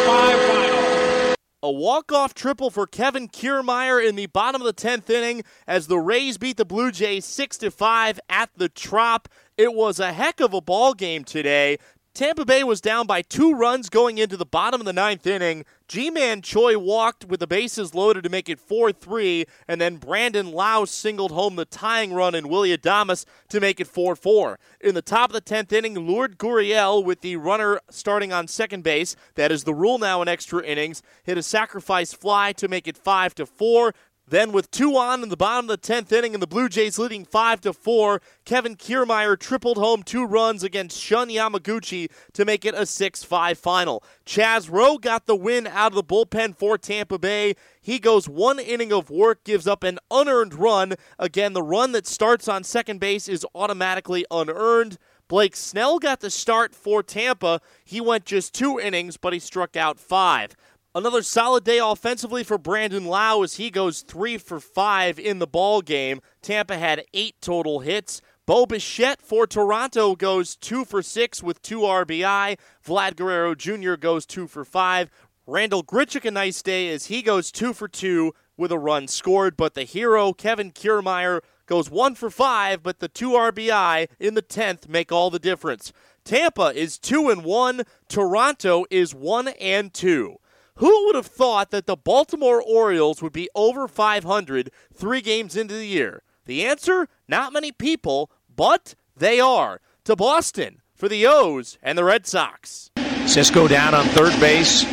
6-5 0.06 0.48
final. 0.48 1.34
A 1.62 1.70
walk-off 1.70 2.32
triple 2.32 2.70
for 2.70 2.86
Kevin 2.86 3.28
Kiermaier 3.28 4.08
in 4.08 4.16
the 4.16 4.24
bottom 4.26 4.62
of 4.62 4.66
the 4.66 4.72
10th 4.72 5.10
inning 5.10 5.42
as 5.66 5.86
the 5.86 5.98
Rays 5.98 6.38
beat 6.38 6.56
the 6.56 6.64
Blue 6.64 6.90
Jays 6.90 7.26
6 7.26 7.58
to 7.58 7.70
5 7.70 8.18
at 8.30 8.48
the 8.56 8.70
Trop. 8.70 9.28
It 9.58 9.74
was 9.74 10.00
a 10.00 10.14
heck 10.14 10.40
of 10.40 10.54
a 10.54 10.62
ball 10.62 10.94
game 10.94 11.24
today. 11.24 11.76
Tampa 12.18 12.44
Bay 12.44 12.64
was 12.64 12.80
down 12.80 13.06
by 13.06 13.22
two 13.22 13.54
runs 13.54 13.88
going 13.88 14.18
into 14.18 14.36
the 14.36 14.44
bottom 14.44 14.80
of 14.80 14.84
the 14.84 14.92
ninth 14.92 15.24
inning. 15.24 15.64
Ji-Man 15.86 16.42
Choi 16.42 16.76
walked 16.76 17.24
with 17.24 17.38
the 17.38 17.46
bases 17.46 17.94
loaded 17.94 18.24
to 18.24 18.28
make 18.28 18.48
it 18.48 18.58
4 18.58 18.90
3, 18.90 19.44
and 19.68 19.80
then 19.80 19.98
Brandon 19.98 20.50
Lowe 20.50 20.84
singled 20.84 21.30
home 21.30 21.54
the 21.54 21.64
tying 21.64 22.12
run 22.12 22.34
in 22.34 22.48
Willy 22.48 22.76
Adames 22.76 23.24
to 23.50 23.60
make 23.60 23.78
it 23.78 23.86
4 23.86 24.16
4. 24.16 24.58
In 24.80 24.96
the 24.96 25.00
top 25.00 25.30
of 25.30 25.34
the 25.34 25.40
10th 25.40 25.72
inning, 25.72 25.94
Lourdes 26.08 26.34
Gurriel, 26.34 27.04
with 27.04 27.20
the 27.20 27.36
runner 27.36 27.80
starting 27.88 28.32
on 28.32 28.48
second 28.48 28.82
base, 28.82 29.14
that 29.36 29.52
is 29.52 29.62
the 29.62 29.72
rule 29.72 29.98
now 29.98 30.20
in 30.20 30.26
extra 30.26 30.60
innings, 30.64 31.04
hit 31.22 31.38
a 31.38 31.42
sacrifice 31.44 32.12
fly 32.12 32.52
to 32.54 32.66
make 32.66 32.88
it 32.88 32.96
5 32.96 33.34
4. 33.46 33.94
Then, 34.30 34.52
with 34.52 34.70
two 34.70 34.94
on 34.94 35.22
in 35.22 35.30
the 35.30 35.38
bottom 35.38 35.70
of 35.70 35.80
the 35.80 35.92
10th 35.92 36.12
inning 36.12 36.34
and 36.34 36.42
the 36.42 36.46
Blue 36.46 36.68
Jays 36.68 36.98
leading 36.98 37.24
5 37.24 37.62
to 37.62 37.72
4, 37.72 38.20
Kevin 38.44 38.76
Kiermaier 38.76 39.38
tripled 39.38 39.78
home 39.78 40.02
two 40.02 40.26
runs 40.26 40.62
against 40.62 41.00
Shun 41.00 41.30
Yamaguchi 41.30 42.10
to 42.34 42.44
make 42.44 42.66
it 42.66 42.74
a 42.74 42.84
6 42.84 43.24
5 43.24 43.58
final. 43.58 44.02
Chaz 44.26 44.70
Roe 44.70 44.98
got 44.98 45.24
the 45.24 45.34
win 45.34 45.66
out 45.66 45.92
of 45.92 45.94
the 45.96 46.04
bullpen 46.04 46.54
for 46.54 46.76
Tampa 46.76 47.18
Bay. 47.18 47.54
He 47.80 47.98
goes 47.98 48.28
one 48.28 48.58
inning 48.58 48.92
of 48.92 49.08
work, 49.08 49.44
gives 49.44 49.66
up 49.66 49.82
an 49.82 49.98
unearned 50.10 50.54
run. 50.54 50.94
Again, 51.18 51.54
the 51.54 51.62
run 51.62 51.92
that 51.92 52.06
starts 52.06 52.48
on 52.48 52.64
second 52.64 53.00
base 53.00 53.28
is 53.28 53.46
automatically 53.54 54.26
unearned. 54.30 54.98
Blake 55.28 55.56
Snell 55.56 55.98
got 55.98 56.20
the 56.20 56.30
start 56.30 56.74
for 56.74 57.02
Tampa. 57.02 57.60
He 57.84 58.00
went 58.00 58.24
just 58.24 58.54
two 58.54 58.80
innings, 58.80 59.18
but 59.18 59.34
he 59.34 59.38
struck 59.38 59.76
out 59.76 60.00
five. 60.00 60.56
Another 60.98 61.22
solid 61.22 61.62
day 61.62 61.78
offensively 61.78 62.42
for 62.42 62.58
Brandon 62.58 63.04
Lowe 63.04 63.44
as 63.44 63.54
he 63.54 63.70
goes 63.70 64.00
three 64.00 64.36
for 64.36 64.58
five 64.58 65.16
in 65.16 65.38
the 65.38 65.46
ball 65.46 65.80
game. 65.80 66.20
Tampa 66.42 66.76
had 66.76 67.04
eight 67.14 67.36
total 67.40 67.78
hits. 67.78 68.20
Bo 68.46 68.66
Bichette 68.66 69.22
for 69.22 69.46
Toronto 69.46 70.16
goes 70.16 70.56
two 70.56 70.84
for 70.84 71.00
six 71.00 71.40
with 71.40 71.62
two 71.62 71.82
RBI. 71.82 72.58
Vlad 72.84 73.14
Guerrero 73.14 73.54
Jr. 73.54 73.94
goes 73.94 74.26
two 74.26 74.48
for 74.48 74.64
five. 74.64 75.08
Randal 75.46 75.84
Grichuk 75.84 76.24
a 76.24 76.32
nice 76.32 76.62
day 76.62 76.88
as 76.92 77.06
he 77.06 77.22
goes 77.22 77.52
two 77.52 77.72
for 77.72 77.86
two 77.86 78.34
with 78.56 78.72
a 78.72 78.78
run 78.78 79.06
scored. 79.06 79.56
But 79.56 79.74
the 79.74 79.84
hero 79.84 80.32
Kevin 80.32 80.72
Kiermaier 80.72 81.42
goes 81.66 81.88
one 81.88 82.16
for 82.16 82.28
five, 82.28 82.82
but 82.82 82.98
the 82.98 83.06
two 83.06 83.30
RBI 83.30 84.08
in 84.18 84.34
the 84.34 84.42
tenth 84.42 84.88
make 84.88 85.12
all 85.12 85.30
the 85.30 85.38
difference. 85.38 85.92
Tampa 86.24 86.72
is 86.74 86.98
two 86.98 87.30
and 87.30 87.44
one. 87.44 87.84
Toronto 88.08 88.84
is 88.90 89.14
one 89.14 89.46
and 89.46 89.94
two. 89.94 90.38
Who 90.78 91.06
would 91.06 91.16
have 91.16 91.26
thought 91.26 91.72
that 91.72 91.86
the 91.86 91.96
Baltimore 91.96 92.62
Orioles 92.62 93.20
would 93.20 93.32
be 93.32 93.48
over 93.52 93.88
500 93.88 94.70
three 94.94 95.20
games 95.20 95.56
into 95.56 95.74
the 95.74 95.86
year? 95.86 96.22
The 96.46 96.64
answer 96.64 97.08
not 97.26 97.52
many 97.52 97.72
people, 97.72 98.30
but 98.54 98.94
they 99.16 99.40
are. 99.40 99.80
To 100.04 100.14
Boston 100.14 100.80
for 100.94 101.08
the 101.08 101.26
O's 101.26 101.78
and 101.82 101.98
the 101.98 102.04
Red 102.04 102.28
Sox. 102.28 102.92
Cisco 103.26 103.66
down 103.66 103.92
on 103.92 104.06
third 104.06 104.38
base. 104.38 104.84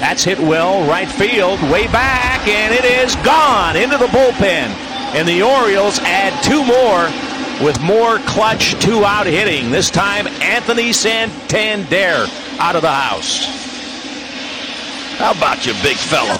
That's 0.00 0.24
hit 0.24 0.38
well, 0.38 0.88
right 0.88 1.08
field, 1.08 1.60
way 1.70 1.88
back, 1.88 2.48
and 2.48 2.74
it 2.74 2.86
is 2.86 3.14
gone 3.16 3.76
into 3.76 3.98
the 3.98 4.06
bullpen. 4.06 4.68
And 5.14 5.28
the 5.28 5.42
Orioles 5.42 5.98
add 6.00 6.42
two 6.42 6.64
more 6.64 7.64
with 7.64 7.78
more 7.82 8.18
clutch 8.20 8.80
two 8.82 9.04
out 9.04 9.26
hitting. 9.26 9.70
This 9.70 9.90
time, 9.90 10.26
Anthony 10.26 10.94
Santander 10.94 12.26
out 12.58 12.76
of 12.76 12.82
the 12.82 12.90
house. 12.90 13.63
How 15.16 15.32
about 15.32 15.64
you, 15.64 15.72
big 15.82 15.96
fella? 15.96 16.38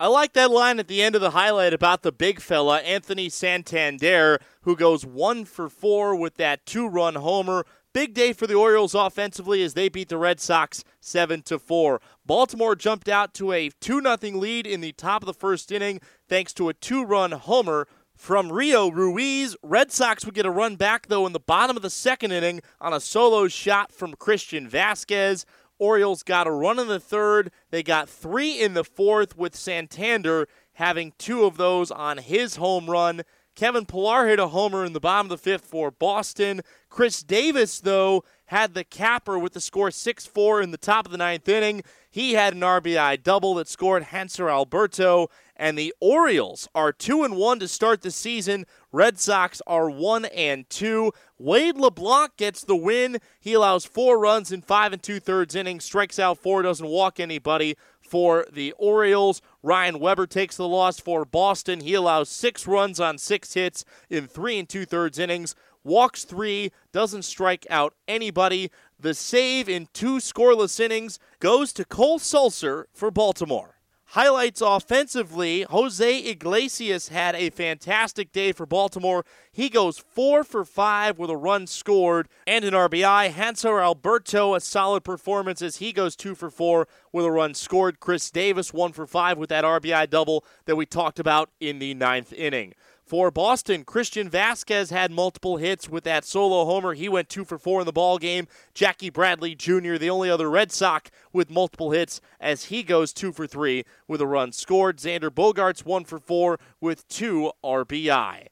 I 0.00 0.08
like 0.08 0.32
that 0.32 0.50
line 0.50 0.78
at 0.78 0.88
the 0.88 1.02
end 1.02 1.14
of 1.14 1.20
the 1.20 1.30
highlight 1.30 1.72
about 1.72 2.02
the 2.02 2.12
big 2.12 2.40
fella, 2.40 2.78
Anthony 2.78 3.28
Santander, 3.28 4.40
who 4.62 4.74
goes 4.74 5.06
one 5.06 5.44
for 5.44 5.68
four 5.68 6.16
with 6.16 6.34
that 6.36 6.66
two 6.66 6.88
run 6.88 7.14
homer. 7.14 7.64
Big 7.92 8.12
day 8.12 8.32
for 8.32 8.48
the 8.48 8.54
Orioles 8.54 8.94
offensively 8.94 9.62
as 9.62 9.74
they 9.74 9.88
beat 9.88 10.08
the 10.08 10.18
Red 10.18 10.40
Sox 10.40 10.82
7 11.00 11.42
to 11.42 11.60
4. 11.60 12.00
Baltimore 12.26 12.74
jumped 12.74 13.08
out 13.08 13.34
to 13.34 13.52
a 13.52 13.70
2 13.80 14.02
0 14.02 14.16
lead 14.36 14.66
in 14.66 14.80
the 14.80 14.92
top 14.92 15.22
of 15.22 15.26
the 15.26 15.32
first 15.32 15.70
inning 15.70 16.00
thanks 16.28 16.52
to 16.54 16.68
a 16.68 16.74
two 16.74 17.04
run 17.04 17.30
homer 17.30 17.86
from 18.16 18.50
Rio 18.50 18.90
Ruiz. 18.90 19.56
Red 19.62 19.92
Sox 19.92 20.24
would 20.24 20.34
get 20.34 20.46
a 20.46 20.50
run 20.50 20.76
back, 20.76 21.06
though, 21.06 21.26
in 21.26 21.32
the 21.32 21.40
bottom 21.40 21.76
of 21.76 21.82
the 21.82 21.90
second 21.90 22.32
inning 22.32 22.62
on 22.80 22.92
a 22.92 23.00
solo 23.00 23.46
shot 23.48 23.92
from 23.92 24.14
Christian 24.14 24.68
Vazquez. 24.68 25.44
Orioles 25.78 26.22
got 26.22 26.46
a 26.46 26.50
run 26.50 26.78
in 26.78 26.88
the 26.88 27.00
third. 27.00 27.50
They 27.70 27.82
got 27.82 28.08
three 28.08 28.60
in 28.60 28.74
the 28.74 28.84
fourth, 28.84 29.36
with 29.36 29.56
Santander 29.56 30.48
having 30.74 31.12
two 31.18 31.44
of 31.44 31.56
those 31.56 31.90
on 31.90 32.18
his 32.18 32.56
home 32.56 32.90
run. 32.90 33.22
Kevin 33.54 33.86
Pillar 33.86 34.26
hit 34.26 34.40
a 34.40 34.48
homer 34.48 34.84
in 34.84 34.92
the 34.92 35.00
bottom 35.00 35.26
of 35.26 35.30
the 35.30 35.38
fifth 35.38 35.64
for 35.64 35.90
Boston. 35.90 36.60
Chris 36.88 37.22
Davis, 37.22 37.80
though, 37.80 38.24
had 38.46 38.74
the 38.74 38.84
capper 38.84 39.38
with 39.38 39.52
the 39.52 39.60
score 39.60 39.90
6 39.90 40.26
4 40.26 40.60
in 40.60 40.70
the 40.72 40.76
top 40.76 41.06
of 41.06 41.12
the 41.12 41.18
ninth 41.18 41.48
inning. 41.48 41.82
He 42.14 42.34
had 42.34 42.54
an 42.54 42.60
RBI 42.60 43.24
double 43.24 43.54
that 43.54 43.66
scored 43.66 44.04
Hanser 44.04 44.48
Alberto. 44.48 45.30
And 45.56 45.76
the 45.76 45.92
Orioles 45.98 46.68
are 46.72 46.92
2 46.92 47.24
and 47.24 47.34
1 47.34 47.58
to 47.58 47.66
start 47.66 48.02
the 48.02 48.12
season. 48.12 48.66
Red 48.92 49.18
Sox 49.18 49.60
are 49.66 49.90
1 49.90 50.26
and 50.26 50.70
2. 50.70 51.10
Wade 51.40 51.76
LeBlanc 51.76 52.36
gets 52.36 52.62
the 52.62 52.76
win. 52.76 53.18
He 53.40 53.52
allows 53.52 53.84
four 53.84 54.20
runs 54.20 54.52
in 54.52 54.62
five 54.62 54.92
and 54.92 55.02
two 55.02 55.18
thirds 55.18 55.56
innings, 55.56 55.84
strikes 55.84 56.20
out 56.20 56.38
four, 56.38 56.62
doesn't 56.62 56.86
walk 56.86 57.18
anybody 57.18 57.76
for 58.00 58.46
the 58.52 58.70
Orioles. 58.78 59.42
Ryan 59.64 59.98
Weber 59.98 60.28
takes 60.28 60.56
the 60.56 60.68
loss 60.68 61.00
for 61.00 61.24
Boston. 61.24 61.80
He 61.80 61.94
allows 61.94 62.28
six 62.28 62.64
runs 62.64 63.00
on 63.00 63.18
six 63.18 63.54
hits 63.54 63.84
in 64.08 64.28
three 64.28 64.56
and 64.56 64.68
two 64.68 64.84
thirds 64.84 65.18
innings, 65.18 65.56
walks 65.82 66.22
three, 66.22 66.70
doesn't 66.92 67.22
strike 67.22 67.66
out 67.68 67.94
anybody. 68.06 68.70
The 68.98 69.14
save 69.14 69.68
in 69.68 69.88
two 69.92 70.16
scoreless 70.16 70.80
innings 70.80 71.18
goes 71.40 71.72
to 71.74 71.84
Cole 71.84 72.18
Sulser 72.18 72.84
for 72.92 73.10
Baltimore. 73.10 73.74
Highlights 74.08 74.60
offensively, 74.60 75.62
Jose 75.62 76.24
Iglesias 76.24 77.08
had 77.08 77.34
a 77.34 77.50
fantastic 77.50 78.30
day 78.30 78.52
for 78.52 78.64
Baltimore. 78.64 79.24
He 79.50 79.68
goes 79.68 79.98
four 79.98 80.44
for 80.44 80.64
five 80.64 81.18
with 81.18 81.30
a 81.30 81.36
run 81.36 81.66
scored 81.66 82.28
and 82.46 82.64
an 82.64 82.74
RBI. 82.74 83.32
Hanser 83.32 83.82
Alberto, 83.82 84.54
a 84.54 84.60
solid 84.60 85.02
performance 85.02 85.62
as 85.62 85.78
he 85.78 85.92
goes 85.92 86.14
two 86.14 86.36
for 86.36 86.48
four 86.48 86.86
with 87.12 87.24
a 87.24 87.30
run 87.32 87.54
scored. 87.54 87.98
Chris 87.98 88.30
Davis, 88.30 88.72
one 88.72 88.92
for 88.92 89.06
five 89.06 89.36
with 89.36 89.48
that 89.48 89.64
RBI 89.64 90.08
double 90.08 90.44
that 90.66 90.76
we 90.76 90.86
talked 90.86 91.18
about 91.18 91.50
in 91.58 91.80
the 91.80 91.92
ninth 91.94 92.32
inning. 92.32 92.74
For 93.04 93.30
Boston, 93.30 93.84
Christian 93.84 94.30
Vazquez 94.30 94.90
had 94.90 95.10
multiple 95.10 95.58
hits 95.58 95.90
with 95.90 96.04
that 96.04 96.24
solo 96.24 96.64
homer. 96.64 96.94
He 96.94 97.06
went 97.06 97.28
two 97.28 97.44
for 97.44 97.58
four 97.58 97.80
in 97.80 97.86
the 97.86 97.92
ball 97.92 98.16
game. 98.16 98.48
Jackie 98.72 99.10
Bradley 99.10 99.54
Jr., 99.54 99.96
the 99.96 100.08
only 100.08 100.30
other 100.30 100.48
Red 100.48 100.72
Sox 100.72 101.10
with 101.30 101.50
multiple 101.50 101.90
hits, 101.90 102.22
as 102.40 102.66
he 102.66 102.82
goes 102.82 103.12
two 103.12 103.30
for 103.30 103.46
three 103.46 103.84
with 104.08 104.22
a 104.22 104.26
run 104.26 104.52
scored. 104.52 104.96
Xander 104.96 105.28
Bogaerts 105.28 105.84
one 105.84 106.04
for 106.04 106.18
four 106.18 106.58
with 106.80 107.06
two 107.08 107.52
RBI. 107.62 108.46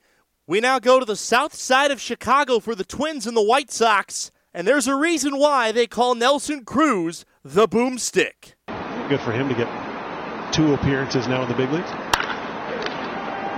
We 0.47 0.61
now 0.61 0.79
go 0.79 1.01
to 1.01 1.07
the 1.07 1.17
south 1.17 1.55
side 1.55 1.91
of 1.91 1.99
Chicago 2.01 2.61
for 2.61 2.75
the 2.75 2.85
Twins 2.85 3.27
and 3.27 3.35
the 3.35 3.43
White 3.43 3.71
Sox, 3.71 4.31
and 4.53 4.69
there's 4.69 4.87
a 4.87 4.95
reason 4.95 5.39
why 5.39 5.73
they 5.73 5.87
call 5.87 6.15
Nelson 6.15 6.67
Cruz 6.67 7.25
the 7.43 7.67
boomstick. 7.67 8.53
Good 9.09 9.21
for 9.21 9.33
him 9.33 9.49
to 9.49 9.55
get 9.55 10.53
two 10.53 10.75
appearances 10.75 11.27
now 11.27 11.43
in 11.43 11.49
the 11.49 11.55
big 11.55 11.71
leagues. 11.73 11.91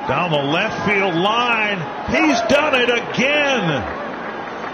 Down 0.08 0.32
the 0.32 0.36
left 0.36 0.86
field 0.86 1.14
line. 1.14 1.78
He's 2.10 2.38
done 2.52 2.74
it 2.74 2.90
again. 2.90 3.70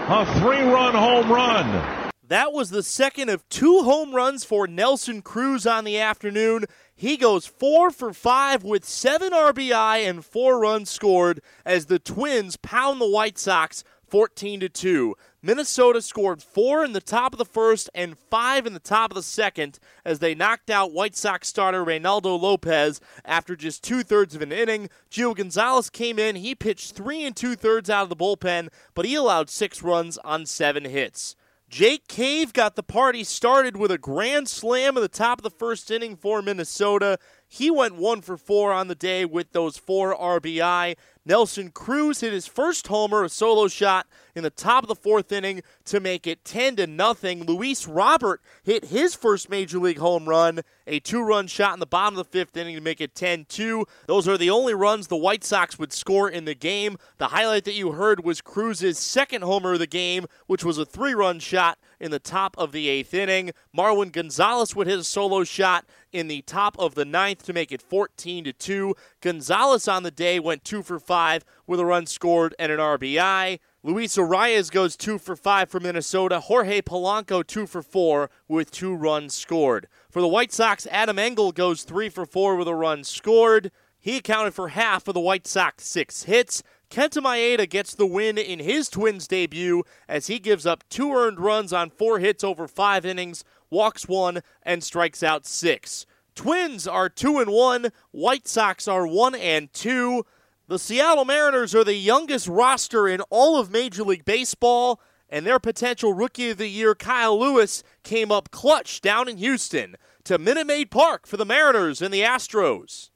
A 0.09 0.25
three 0.39 0.61
run 0.61 0.93
home 0.93 1.31
run. 1.31 2.11
That 2.27 2.51
was 2.51 2.69
the 2.69 2.83
second 2.83 3.29
of 3.29 3.47
two 3.47 3.83
home 3.83 4.13
runs 4.13 4.43
for 4.43 4.67
Nelson 4.67 5.21
Cruz 5.21 5.65
on 5.65 5.85
the 5.85 5.97
afternoon. 5.97 6.65
He 6.93 7.15
goes 7.15 7.45
four 7.45 7.91
for 7.91 8.11
five 8.11 8.65
with 8.65 8.83
seven 8.83 9.31
RBI 9.31 10.07
and 10.07 10.23
four 10.23 10.59
runs 10.59 10.89
scored 10.89 11.41
as 11.65 11.85
the 11.85 11.99
Twins 11.99 12.57
pound 12.57 12.99
the 12.99 13.09
White 13.09 13.37
Sox 13.37 13.85
14 14.11 14.59
to 14.59 14.69
2. 14.69 15.15
Minnesota 15.41 16.01
scored 16.01 16.43
four 16.43 16.83
in 16.83 16.91
the 16.91 16.99
top 16.99 17.33
of 17.33 17.39
the 17.39 17.45
first 17.45 17.89
and 17.95 18.17
five 18.17 18.67
in 18.67 18.73
the 18.73 18.79
top 18.79 19.09
of 19.09 19.15
the 19.15 19.23
second 19.23 19.79
as 20.03 20.19
they 20.19 20.35
knocked 20.35 20.69
out 20.69 20.91
White 20.91 21.15
Sox 21.15 21.47
starter 21.47 21.85
Reynaldo 21.85 22.39
Lopez 22.39 22.99
after 23.23 23.55
just 23.55 23.83
two 23.83 24.03
thirds 24.03 24.35
of 24.35 24.41
an 24.41 24.51
inning. 24.51 24.89
Gio 25.09 25.33
Gonzalez 25.33 25.89
came 25.89 26.19
in. 26.19 26.35
He 26.35 26.53
pitched 26.53 26.91
three 26.91 27.23
and 27.23 27.35
two 27.35 27.55
thirds 27.55 27.89
out 27.89 28.03
of 28.03 28.09
the 28.09 28.15
bullpen, 28.17 28.67
but 28.93 29.05
he 29.05 29.15
allowed 29.15 29.49
six 29.49 29.81
runs 29.81 30.17
on 30.19 30.45
seven 30.45 30.83
hits. 30.83 31.37
Jake 31.71 32.09
Cave 32.09 32.51
got 32.51 32.75
the 32.75 32.83
party 32.83 33.23
started 33.23 33.77
with 33.77 33.91
a 33.91 33.97
grand 33.97 34.49
slam 34.49 34.97
in 34.97 35.01
the 35.01 35.07
top 35.07 35.39
of 35.39 35.43
the 35.43 35.49
first 35.49 35.89
inning 35.89 36.17
for 36.17 36.41
Minnesota. 36.41 37.17
He 37.47 37.71
went 37.71 37.95
one 37.95 38.19
for 38.19 38.35
four 38.35 38.73
on 38.73 38.89
the 38.89 38.95
day 38.95 39.23
with 39.23 39.53
those 39.53 39.77
four 39.77 40.13
RBI. 40.13 40.97
Nelson 41.23 41.69
Cruz 41.69 42.21
hit 42.21 42.33
his 42.33 42.47
first 42.47 42.87
homer, 42.87 43.23
a 43.23 43.29
solo 43.29 43.67
shot 43.67 44.07
in 44.35 44.41
the 44.41 44.49
top 44.49 44.83
of 44.83 44.87
the 44.87 44.95
fourth 44.95 45.31
inning 45.31 45.61
to 45.85 45.99
make 45.99 46.25
it 46.25 46.43
10 46.43 46.77
to 46.77 46.87
nothing. 46.87 47.43
Luis 47.43 47.87
Robert 47.87 48.41
hit 48.63 48.85
his 48.85 49.13
first 49.13 49.49
major 49.49 49.77
league 49.77 49.99
home 49.99 50.27
run. 50.27 50.61
a 50.87 50.99
two 50.99 51.21
run 51.21 51.45
shot 51.45 51.73
in 51.73 51.79
the 51.79 51.85
bottom 51.85 52.17
of 52.17 52.25
the 52.25 52.31
fifth 52.31 52.57
inning 52.57 52.75
to 52.75 52.81
make 52.81 52.99
it 52.99 53.13
10 53.13 53.45
2. 53.45 53.85
Those 54.07 54.27
are 54.27 54.37
the 54.37 54.49
only 54.49 54.73
runs 54.73 55.07
the 55.07 55.15
White 55.15 55.43
Sox 55.43 55.77
would 55.77 55.93
score 55.93 56.27
in 56.27 56.45
the 56.45 56.55
game. 56.55 56.97
The 57.19 57.27
highlight 57.27 57.65
that 57.65 57.75
you 57.75 57.91
heard 57.91 58.23
was 58.23 58.41
Cruz's 58.41 58.97
second 58.97 59.43
homer 59.43 59.73
of 59.73 59.79
the 59.79 59.87
game, 59.87 60.25
which 60.47 60.65
was 60.65 60.79
a 60.79 60.85
three 60.85 61.13
run 61.13 61.39
shot 61.39 61.77
in 61.99 62.09
the 62.09 62.19
top 62.19 62.57
of 62.57 62.71
the 62.71 62.89
eighth 62.89 63.13
inning. 63.13 63.51
Marwin 63.77 64.11
Gonzalez 64.11 64.75
would 64.75 64.87
hit 64.87 64.99
a 64.99 65.03
solo 65.03 65.43
shot 65.43 65.85
in 66.11 66.27
the 66.27 66.41
top 66.43 66.77
of 66.79 66.95
the 66.95 67.05
ninth 67.05 67.43
to 67.43 67.53
make 67.53 67.71
it 67.71 67.81
14 67.81 68.45
to 68.45 68.53
2. 68.53 68.95
Gonzalez 69.21 69.87
on 69.87 70.03
the 70.03 70.11
day 70.11 70.39
went 70.39 70.63
2 70.63 70.83
for 70.83 70.99
5 70.99 71.43
with 71.67 71.79
a 71.79 71.85
run 71.85 72.05
scored 72.05 72.55
and 72.59 72.71
an 72.71 72.79
RBI. 72.79 73.59
Luis 73.83 74.15
Arraez 74.15 74.69
goes 74.71 74.95
2 74.95 75.17
for 75.17 75.35
5 75.35 75.69
for 75.69 75.79
Minnesota. 75.79 76.39
Jorge 76.39 76.81
Polanco 76.81 77.45
2 77.45 77.65
for 77.65 77.81
4 77.81 78.29
with 78.47 78.71
2 78.71 78.93
runs 78.93 79.33
scored. 79.33 79.87
For 80.09 80.21
the 80.21 80.27
White 80.27 80.53
Sox, 80.53 80.87
Adam 80.91 81.17
Engel 81.17 81.51
goes 81.51 81.83
3 81.83 82.09
for 82.09 82.25
4 82.25 82.55
with 82.55 82.67
a 82.67 82.75
run 82.75 83.03
scored. 83.03 83.71
He 83.99 84.17
accounted 84.17 84.55
for 84.55 84.69
half 84.69 85.07
of 85.07 85.13
the 85.13 85.19
White 85.19 85.45
Sox 85.45 85.85
six 85.85 86.23
hits. 86.23 86.63
Kenta 86.89 87.21
Maeda 87.21 87.69
gets 87.69 87.95
the 87.95 88.05
win 88.05 88.37
in 88.37 88.59
his 88.59 88.89
Twins 88.89 89.27
debut 89.27 89.83
as 90.09 90.27
he 90.27 90.39
gives 90.39 90.65
up 90.65 90.83
two 90.89 91.13
earned 91.13 91.39
runs 91.39 91.71
on 91.71 91.89
four 91.89 92.19
hits 92.19 92.43
over 92.43 92.67
five 92.67 93.05
innings, 93.05 93.43
walks 93.71 94.07
one, 94.07 94.41
and 94.61 94.83
strikes 94.83 95.23
out 95.23 95.45
six. 95.47 96.05
Twins 96.35 96.87
are 96.87 97.09
two 97.09 97.39
and 97.39 97.51
one. 97.51 97.91
White 98.11 98.47
Sox 98.47 98.87
are 98.87 99.07
one 99.07 99.35
and 99.35 99.71
two. 99.73 100.25
The 100.67 100.79
Seattle 100.79 101.25
Mariners 101.25 101.75
are 101.75 101.83
the 101.83 101.95
youngest 101.95 102.47
roster 102.47 103.07
in 103.07 103.21
all 103.29 103.59
of 103.59 103.71
Major 103.71 104.03
League 104.03 104.23
Baseball, 104.23 105.01
and 105.29 105.45
their 105.45 105.59
potential 105.59 106.13
Rookie 106.13 106.51
of 106.51 106.57
the 106.57 106.67
Year, 106.67 106.95
Kyle 106.95 107.37
Lewis, 107.39 107.83
came 108.03 108.31
up 108.31 108.51
clutch 108.51 109.01
down 109.01 109.27
in 109.27 109.37
Houston 109.37 109.95
to 110.23 110.37
Minute 110.37 110.67
Maid 110.67 110.91
Park 110.91 111.27
for 111.27 111.37
the 111.37 111.45
Mariners 111.45 112.01
and 112.01 112.13
the 112.13 112.21
Astros. 112.21 113.09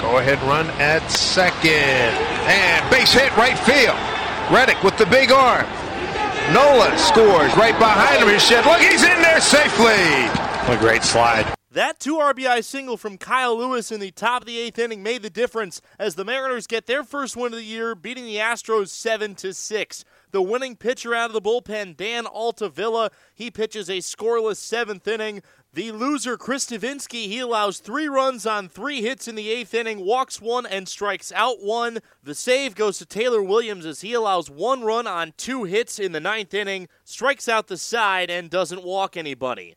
Go 0.00 0.18
ahead 0.18 0.40
run 0.42 0.66
at 0.80 1.06
second. 1.08 1.68
And 1.70 2.90
base 2.90 3.12
hit 3.12 3.36
right 3.36 3.58
field. 3.58 3.98
Reddick 4.52 4.82
with 4.82 4.96
the 4.96 5.06
big 5.06 5.30
arm. 5.30 5.66
Nola 6.52 6.96
scores 6.96 7.54
right 7.56 7.78
behind 7.78 8.22
him. 8.22 8.28
He 8.28 8.38
said, 8.38 8.64
look, 8.64 8.80
he's 8.80 9.04
in 9.04 9.20
there 9.22 9.40
safely. 9.40 10.28
What 10.66 10.78
a 10.78 10.80
great 10.80 11.02
slide. 11.02 11.54
That 11.70 12.00
two 12.00 12.16
RBI 12.16 12.64
single 12.64 12.96
from 12.96 13.18
Kyle 13.18 13.56
Lewis 13.56 13.92
in 13.92 14.00
the 14.00 14.10
top 14.10 14.42
of 14.42 14.46
the 14.46 14.58
eighth 14.58 14.78
inning 14.78 15.02
made 15.02 15.20
the 15.20 15.28
difference 15.28 15.82
as 15.98 16.14
the 16.14 16.24
Mariners 16.24 16.66
get 16.66 16.86
their 16.86 17.04
first 17.04 17.36
win 17.36 17.52
of 17.52 17.58
the 17.58 17.64
year, 17.64 17.94
beating 17.94 18.24
the 18.24 18.36
Astros 18.36 18.88
seven 18.88 19.34
to 19.36 19.52
six. 19.52 20.04
The 20.30 20.40
winning 20.40 20.76
pitcher 20.76 21.14
out 21.14 21.28
of 21.28 21.34
the 21.34 21.42
bullpen, 21.42 21.96
Dan 21.96 22.24
Altavilla, 22.26 23.10
he 23.34 23.50
pitches 23.50 23.90
a 23.90 23.98
scoreless 23.98 24.56
seventh 24.56 25.06
inning. 25.06 25.42
The 25.78 25.92
loser, 25.92 26.36
Chris 26.36 26.66
Devenski, 26.66 27.28
he 27.28 27.38
allows 27.38 27.78
three 27.78 28.08
runs 28.08 28.46
on 28.46 28.68
three 28.68 29.00
hits 29.00 29.28
in 29.28 29.36
the 29.36 29.48
eighth 29.48 29.72
inning, 29.72 30.04
walks 30.04 30.40
one, 30.40 30.66
and 30.66 30.88
strikes 30.88 31.30
out 31.30 31.62
one. 31.62 32.00
The 32.20 32.34
save 32.34 32.74
goes 32.74 32.98
to 32.98 33.06
Taylor 33.06 33.40
Williams 33.40 33.86
as 33.86 34.00
he 34.00 34.12
allows 34.12 34.50
one 34.50 34.82
run 34.82 35.06
on 35.06 35.34
two 35.36 35.62
hits 35.62 36.00
in 36.00 36.10
the 36.10 36.18
ninth 36.18 36.52
inning, 36.52 36.88
strikes 37.04 37.48
out 37.48 37.68
the 37.68 37.76
side, 37.76 38.28
and 38.28 38.50
doesn't 38.50 38.82
walk 38.82 39.16
anybody. 39.16 39.76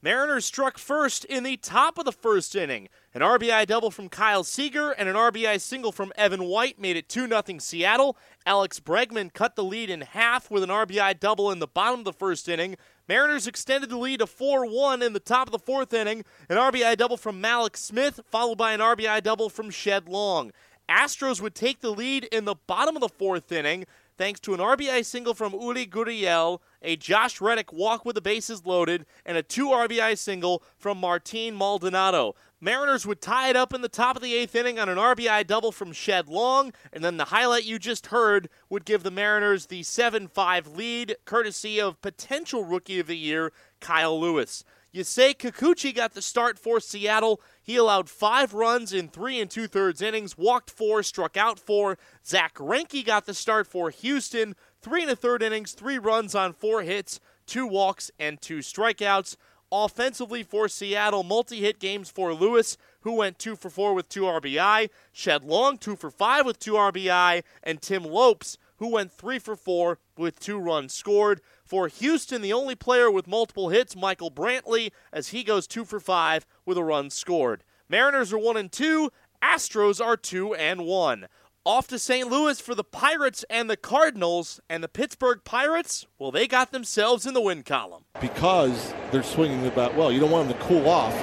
Mariners 0.00 0.46
struck 0.46 0.78
first 0.78 1.26
in 1.26 1.44
the 1.44 1.58
top 1.58 1.96
of 1.96 2.06
the 2.06 2.12
first 2.12 2.56
inning. 2.56 2.88
An 3.14 3.20
RBI 3.20 3.66
double 3.66 3.92
from 3.92 4.08
Kyle 4.08 4.42
Seager 4.42 4.90
and 4.90 5.08
an 5.08 5.14
RBI 5.14 5.60
single 5.60 5.92
from 5.92 6.12
Evan 6.16 6.44
White 6.44 6.80
made 6.80 6.96
it 6.96 7.08
2 7.08 7.28
0 7.28 7.42
Seattle. 7.58 8.16
Alex 8.44 8.80
Bregman 8.80 9.32
cut 9.32 9.54
the 9.54 9.62
lead 9.62 9.90
in 9.90 10.00
half 10.00 10.50
with 10.50 10.64
an 10.64 10.70
RBI 10.70 11.20
double 11.20 11.52
in 11.52 11.60
the 11.60 11.68
bottom 11.68 12.00
of 12.00 12.04
the 12.04 12.12
first 12.12 12.48
inning. 12.48 12.76
Mariners 13.08 13.46
extended 13.46 13.90
the 13.90 13.98
lead 13.98 14.20
to 14.20 14.26
4 14.26 14.66
1 14.66 15.02
in 15.02 15.12
the 15.12 15.20
top 15.20 15.48
of 15.48 15.52
the 15.52 15.58
fourth 15.58 15.92
inning. 15.92 16.24
An 16.48 16.56
RBI 16.56 16.96
double 16.96 17.16
from 17.16 17.42
Mallex 17.42 17.78
Smith, 17.78 18.20
followed 18.30 18.58
by 18.58 18.72
an 18.72 18.80
RBI 18.80 19.22
double 19.22 19.48
from 19.50 19.70
Shed 19.70 20.08
Long. 20.08 20.52
Astros 20.88 21.40
would 21.40 21.54
take 21.54 21.80
the 21.80 21.90
lead 21.90 22.24
in 22.24 22.44
the 22.44 22.56
bottom 22.66 22.96
of 22.96 23.00
the 23.00 23.08
fourth 23.08 23.50
inning 23.50 23.86
thanks 24.18 24.40
to 24.40 24.54
an 24.54 24.60
RBI 24.60 25.04
single 25.04 25.34
from 25.34 25.52
Yuli 25.52 25.88
Gurriel, 25.88 26.60
a 26.82 26.96
Josh 26.96 27.40
Reddick 27.40 27.72
walk 27.72 28.04
with 28.04 28.14
the 28.14 28.20
bases 28.20 28.64
loaded, 28.64 29.06
and 29.24 29.36
a 29.36 29.42
two 29.42 29.68
RBI 29.68 30.16
single 30.18 30.62
from 30.76 30.98
Martin 30.98 31.56
Maldonado. 31.56 32.34
Mariners 32.64 33.04
would 33.04 33.20
tie 33.20 33.50
it 33.50 33.56
up 33.56 33.74
in 33.74 33.82
the 33.82 33.88
top 33.88 34.14
of 34.14 34.22
the 34.22 34.34
eighth 34.34 34.54
inning 34.54 34.78
on 34.78 34.88
an 34.88 34.96
RBI 34.96 35.44
double 35.48 35.72
from 35.72 35.92
Shed 35.92 36.28
Long, 36.28 36.72
and 36.92 37.02
then 37.02 37.16
the 37.16 37.24
highlight 37.24 37.64
you 37.64 37.76
just 37.76 38.06
heard 38.06 38.48
would 38.70 38.84
give 38.84 39.02
the 39.02 39.10
Mariners 39.10 39.66
the 39.66 39.82
7 39.82 40.28
5 40.28 40.68
lead, 40.68 41.16
courtesy 41.24 41.80
of 41.80 42.00
potential 42.00 42.64
Rookie 42.64 43.00
of 43.00 43.08
the 43.08 43.16
Year, 43.16 43.52
Kyle 43.80 44.18
Lewis. 44.18 44.62
Yusei 44.94 45.34
Kikuchi 45.36 45.92
got 45.92 46.14
the 46.14 46.22
start 46.22 46.56
for 46.56 46.78
Seattle. 46.78 47.40
He 47.60 47.74
allowed 47.74 48.08
five 48.08 48.54
runs 48.54 48.92
in 48.92 49.08
three 49.08 49.40
and 49.40 49.50
two 49.50 49.66
thirds 49.66 50.00
innings, 50.00 50.38
walked 50.38 50.70
four, 50.70 51.02
struck 51.02 51.36
out 51.36 51.58
four. 51.58 51.98
Zack 52.24 52.54
Greinke 52.54 53.04
got 53.04 53.26
the 53.26 53.34
start 53.34 53.66
for 53.66 53.90
Houston. 53.90 54.54
Three 54.80 55.02
and 55.02 55.10
a 55.10 55.16
third 55.16 55.42
innings, 55.42 55.72
three 55.72 55.98
runs 55.98 56.36
on 56.36 56.52
four 56.52 56.82
hits, 56.82 57.18
two 57.44 57.66
walks, 57.66 58.12
and 58.20 58.40
two 58.40 58.58
strikeouts. 58.58 59.36
Offensively 59.74 60.42
for 60.42 60.68
Seattle, 60.68 61.22
multi 61.22 61.60
hit 61.60 61.78
games 61.78 62.10
for 62.10 62.34
Lewis, 62.34 62.76
who 63.00 63.14
went 63.14 63.38
two 63.38 63.56
for 63.56 63.70
four 63.70 63.94
with 63.94 64.06
two 64.06 64.24
RBI. 64.24 64.90
Shed 65.12 65.44
Long, 65.44 65.78
two 65.78 65.96
for 65.96 66.10
five 66.10 66.44
with 66.44 66.58
two 66.58 66.74
RBI. 66.74 67.42
And 67.62 67.80
Tim 67.80 68.04
Lopes, 68.04 68.58
who 68.76 68.88
went 68.88 69.10
three 69.10 69.38
for 69.38 69.56
four 69.56 69.98
with 70.14 70.38
two 70.38 70.58
runs 70.58 70.92
scored. 70.92 71.40
For 71.64 71.88
Houston, 71.88 72.42
the 72.42 72.52
only 72.52 72.74
player 72.74 73.10
with 73.10 73.26
multiple 73.26 73.70
hits, 73.70 73.96
Michael 73.96 74.30
Brantley, 74.30 74.92
as 75.10 75.28
he 75.28 75.42
goes 75.42 75.66
two 75.66 75.86
for 75.86 76.00
five 76.00 76.44
with 76.66 76.76
a 76.76 76.84
run 76.84 77.08
scored. 77.08 77.64
Mariners 77.88 78.30
are 78.30 78.38
one 78.38 78.58
and 78.58 78.70
two. 78.70 79.10
Astros 79.42 80.04
are 80.04 80.18
two 80.18 80.54
and 80.54 80.84
one. 80.84 81.28
Off 81.64 81.86
to 81.86 81.96
St. 81.96 82.28
Louis 82.28 82.60
for 82.60 82.74
the 82.74 82.82
Pirates 82.82 83.44
and 83.48 83.70
the 83.70 83.76
Cardinals, 83.76 84.60
and 84.68 84.82
the 84.82 84.88
Pittsburgh 84.88 85.44
Pirates, 85.44 86.08
well, 86.18 86.32
they 86.32 86.48
got 86.48 86.72
themselves 86.72 87.24
in 87.24 87.34
the 87.34 87.40
win 87.40 87.62
column. 87.62 88.02
Because 88.20 88.92
they're 89.12 89.22
swinging 89.22 89.62
the 89.62 89.70
bat 89.70 89.96
well. 89.96 90.10
You 90.10 90.18
don't 90.18 90.32
want 90.32 90.48
them 90.48 90.58
to 90.58 90.64
cool 90.64 90.88
off 90.88 91.14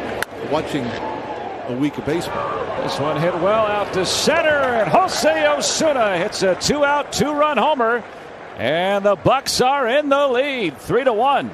watching 0.49 0.85
a 0.85 1.77
week 1.77 1.97
of 1.97 2.05
baseball. 2.05 2.83
This 2.83 2.97
one 3.01 3.19
hit 3.19 3.33
well 3.41 3.65
out 3.65 3.93
to 3.95 4.05
center, 4.05 4.47
and 4.47 4.89
Jose 4.89 5.45
Osuna 5.45 6.17
hits 6.17 6.41
a 6.41 6.55
two 6.55 6.85
out, 6.85 7.11
two 7.11 7.33
run 7.33 7.57
homer. 7.57 8.01
And 8.55 9.03
the 9.03 9.17
Bucs 9.17 9.65
are 9.65 9.89
in 9.89 10.07
the 10.07 10.25
lead, 10.25 10.77
three 10.77 11.03
to 11.03 11.11
one. 11.11 11.51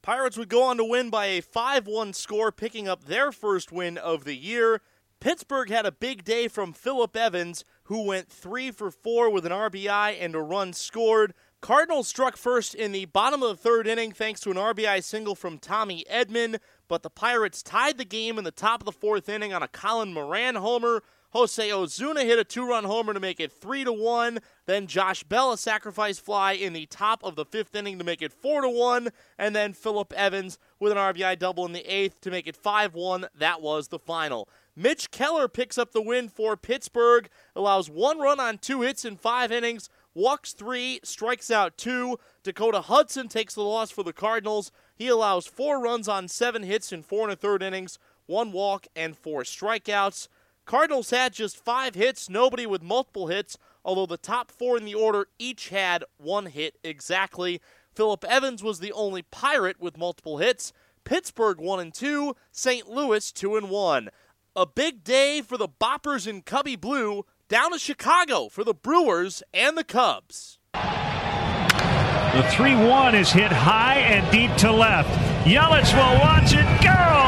Pirates 0.00 0.38
would 0.38 0.48
go 0.48 0.62
on 0.62 0.78
to 0.78 0.84
win 0.84 1.10
by 1.10 1.26
a 1.26 1.42
5 1.42 1.86
1 1.86 2.14
score, 2.14 2.50
picking 2.50 2.88
up 2.88 3.04
their 3.04 3.30
first 3.30 3.70
win 3.70 3.98
of 3.98 4.24
the 4.24 4.36
year. 4.36 4.80
Pittsburgh 5.20 5.68
had 5.68 5.84
a 5.84 5.92
big 5.92 6.24
day 6.24 6.48
from 6.48 6.72
Phillip 6.72 7.14
Evans, 7.14 7.62
who 7.90 8.04
went 8.04 8.28
3 8.28 8.70
for 8.70 8.88
4 8.92 9.30
with 9.30 9.44
an 9.44 9.50
RBI 9.50 10.16
and 10.20 10.36
a 10.36 10.40
run 10.40 10.72
scored. 10.72 11.34
Cardinals 11.60 12.06
struck 12.06 12.36
first 12.36 12.72
in 12.72 12.92
the 12.92 13.06
bottom 13.06 13.42
of 13.42 13.48
the 13.48 13.56
third 13.56 13.88
inning 13.88 14.12
thanks 14.12 14.38
to 14.42 14.50
an 14.52 14.56
RBI 14.56 15.02
single 15.02 15.34
from 15.34 15.58
Tommy 15.58 16.04
Edman, 16.08 16.60
but 16.86 17.02
the 17.02 17.10
Pirates 17.10 17.64
tied 17.64 17.98
the 17.98 18.04
game 18.04 18.38
in 18.38 18.44
the 18.44 18.52
top 18.52 18.80
of 18.80 18.84
the 18.84 18.92
fourth 18.92 19.28
inning 19.28 19.52
on 19.52 19.64
a 19.64 19.66
Colin 19.66 20.14
Moran 20.14 20.54
homer. 20.54 21.02
Jose 21.32 21.72
Osuna 21.72 22.24
hit 22.24 22.40
a 22.40 22.44
two-run 22.44 22.82
homer 22.82 23.14
to 23.14 23.20
make 23.20 23.38
it 23.38 23.52
three 23.52 23.84
to 23.84 23.92
one. 23.92 24.40
Then 24.66 24.88
Josh 24.88 25.22
Bell 25.22 25.52
a 25.52 25.58
sacrifice 25.58 26.18
fly 26.18 26.52
in 26.52 26.72
the 26.72 26.86
top 26.86 27.22
of 27.22 27.36
the 27.36 27.44
fifth 27.44 27.74
inning 27.74 27.98
to 27.98 28.04
make 28.04 28.20
it 28.20 28.32
four 28.32 28.62
to 28.62 28.68
one, 28.68 29.10
and 29.38 29.54
then 29.54 29.72
Phillip 29.72 30.12
Evans 30.12 30.58
with 30.80 30.90
an 30.90 30.98
RBI 30.98 31.38
double 31.38 31.64
in 31.66 31.72
the 31.72 31.86
eighth 31.86 32.20
to 32.22 32.32
make 32.32 32.48
it 32.48 32.56
five 32.56 32.94
one. 32.94 33.26
That 33.38 33.62
was 33.62 33.88
the 33.88 33.98
final. 33.98 34.48
Mitch 34.74 35.12
Keller 35.12 35.46
picks 35.46 35.78
up 35.78 35.92
the 35.92 36.02
win 36.02 36.28
for 36.28 36.56
Pittsburgh, 36.56 37.28
allows 37.54 37.88
one 37.88 38.18
run 38.18 38.40
on 38.40 38.58
two 38.58 38.82
hits 38.82 39.04
in 39.04 39.16
five 39.16 39.52
innings, 39.52 39.88
walks 40.14 40.52
three, 40.52 40.98
strikes 41.04 41.50
out 41.50 41.76
two. 41.76 42.18
Dakota 42.42 42.80
Hudson 42.80 43.28
takes 43.28 43.54
the 43.54 43.62
loss 43.62 43.92
for 43.92 44.02
the 44.02 44.12
Cardinals. 44.12 44.72
He 44.96 45.06
allows 45.06 45.46
four 45.46 45.80
runs 45.80 46.08
on 46.08 46.26
seven 46.26 46.64
hits 46.64 46.92
in 46.92 47.02
four 47.02 47.24
and 47.24 47.32
a 47.32 47.36
third 47.36 47.62
innings, 47.62 48.00
one 48.26 48.50
walk, 48.50 48.88
and 48.96 49.16
four 49.16 49.42
strikeouts. 49.42 50.26
Cardinals 50.70 51.10
had 51.10 51.32
just 51.32 51.56
five 51.56 51.96
hits, 51.96 52.30
nobody 52.30 52.64
with 52.64 52.80
multiple 52.80 53.26
hits, 53.26 53.58
although 53.84 54.06
the 54.06 54.16
top 54.16 54.52
four 54.52 54.76
in 54.76 54.84
the 54.84 54.94
order 54.94 55.26
each 55.36 55.70
had 55.70 56.04
one 56.16 56.46
hit 56.46 56.78
exactly. 56.84 57.60
Phillip 57.92 58.24
Evans 58.24 58.62
was 58.62 58.78
the 58.78 58.92
only 58.92 59.22
Pirate 59.22 59.80
with 59.80 59.98
multiple 59.98 60.38
hits. 60.38 60.72
Pittsburgh 61.02 61.58
1 61.58 61.80
and 61.80 61.92
2, 61.92 62.36
St. 62.52 62.88
Louis 62.88 63.32
2 63.32 63.56
and 63.56 63.68
1. 63.68 64.10
A 64.54 64.64
big 64.64 65.02
day 65.02 65.42
for 65.42 65.56
the 65.56 65.66
Boppers 65.66 66.28
in 66.28 66.42
Cubby 66.42 66.76
Blue, 66.76 67.26
down 67.48 67.72
to 67.72 67.78
Chicago 67.80 68.48
for 68.48 68.62
the 68.62 68.72
Brewers 68.72 69.42
and 69.52 69.76
the 69.76 69.82
Cubs. 69.82 70.60
The 70.72 72.46
3 72.48 72.76
1 72.76 73.16
is 73.16 73.32
hit 73.32 73.50
high 73.50 73.96
and 73.96 74.30
deep 74.30 74.54
to 74.58 74.70
left. 74.70 75.10
Yelich 75.44 75.92
will 75.94 76.20
watch 76.20 76.52
it 76.52 76.84
go. 76.84 77.19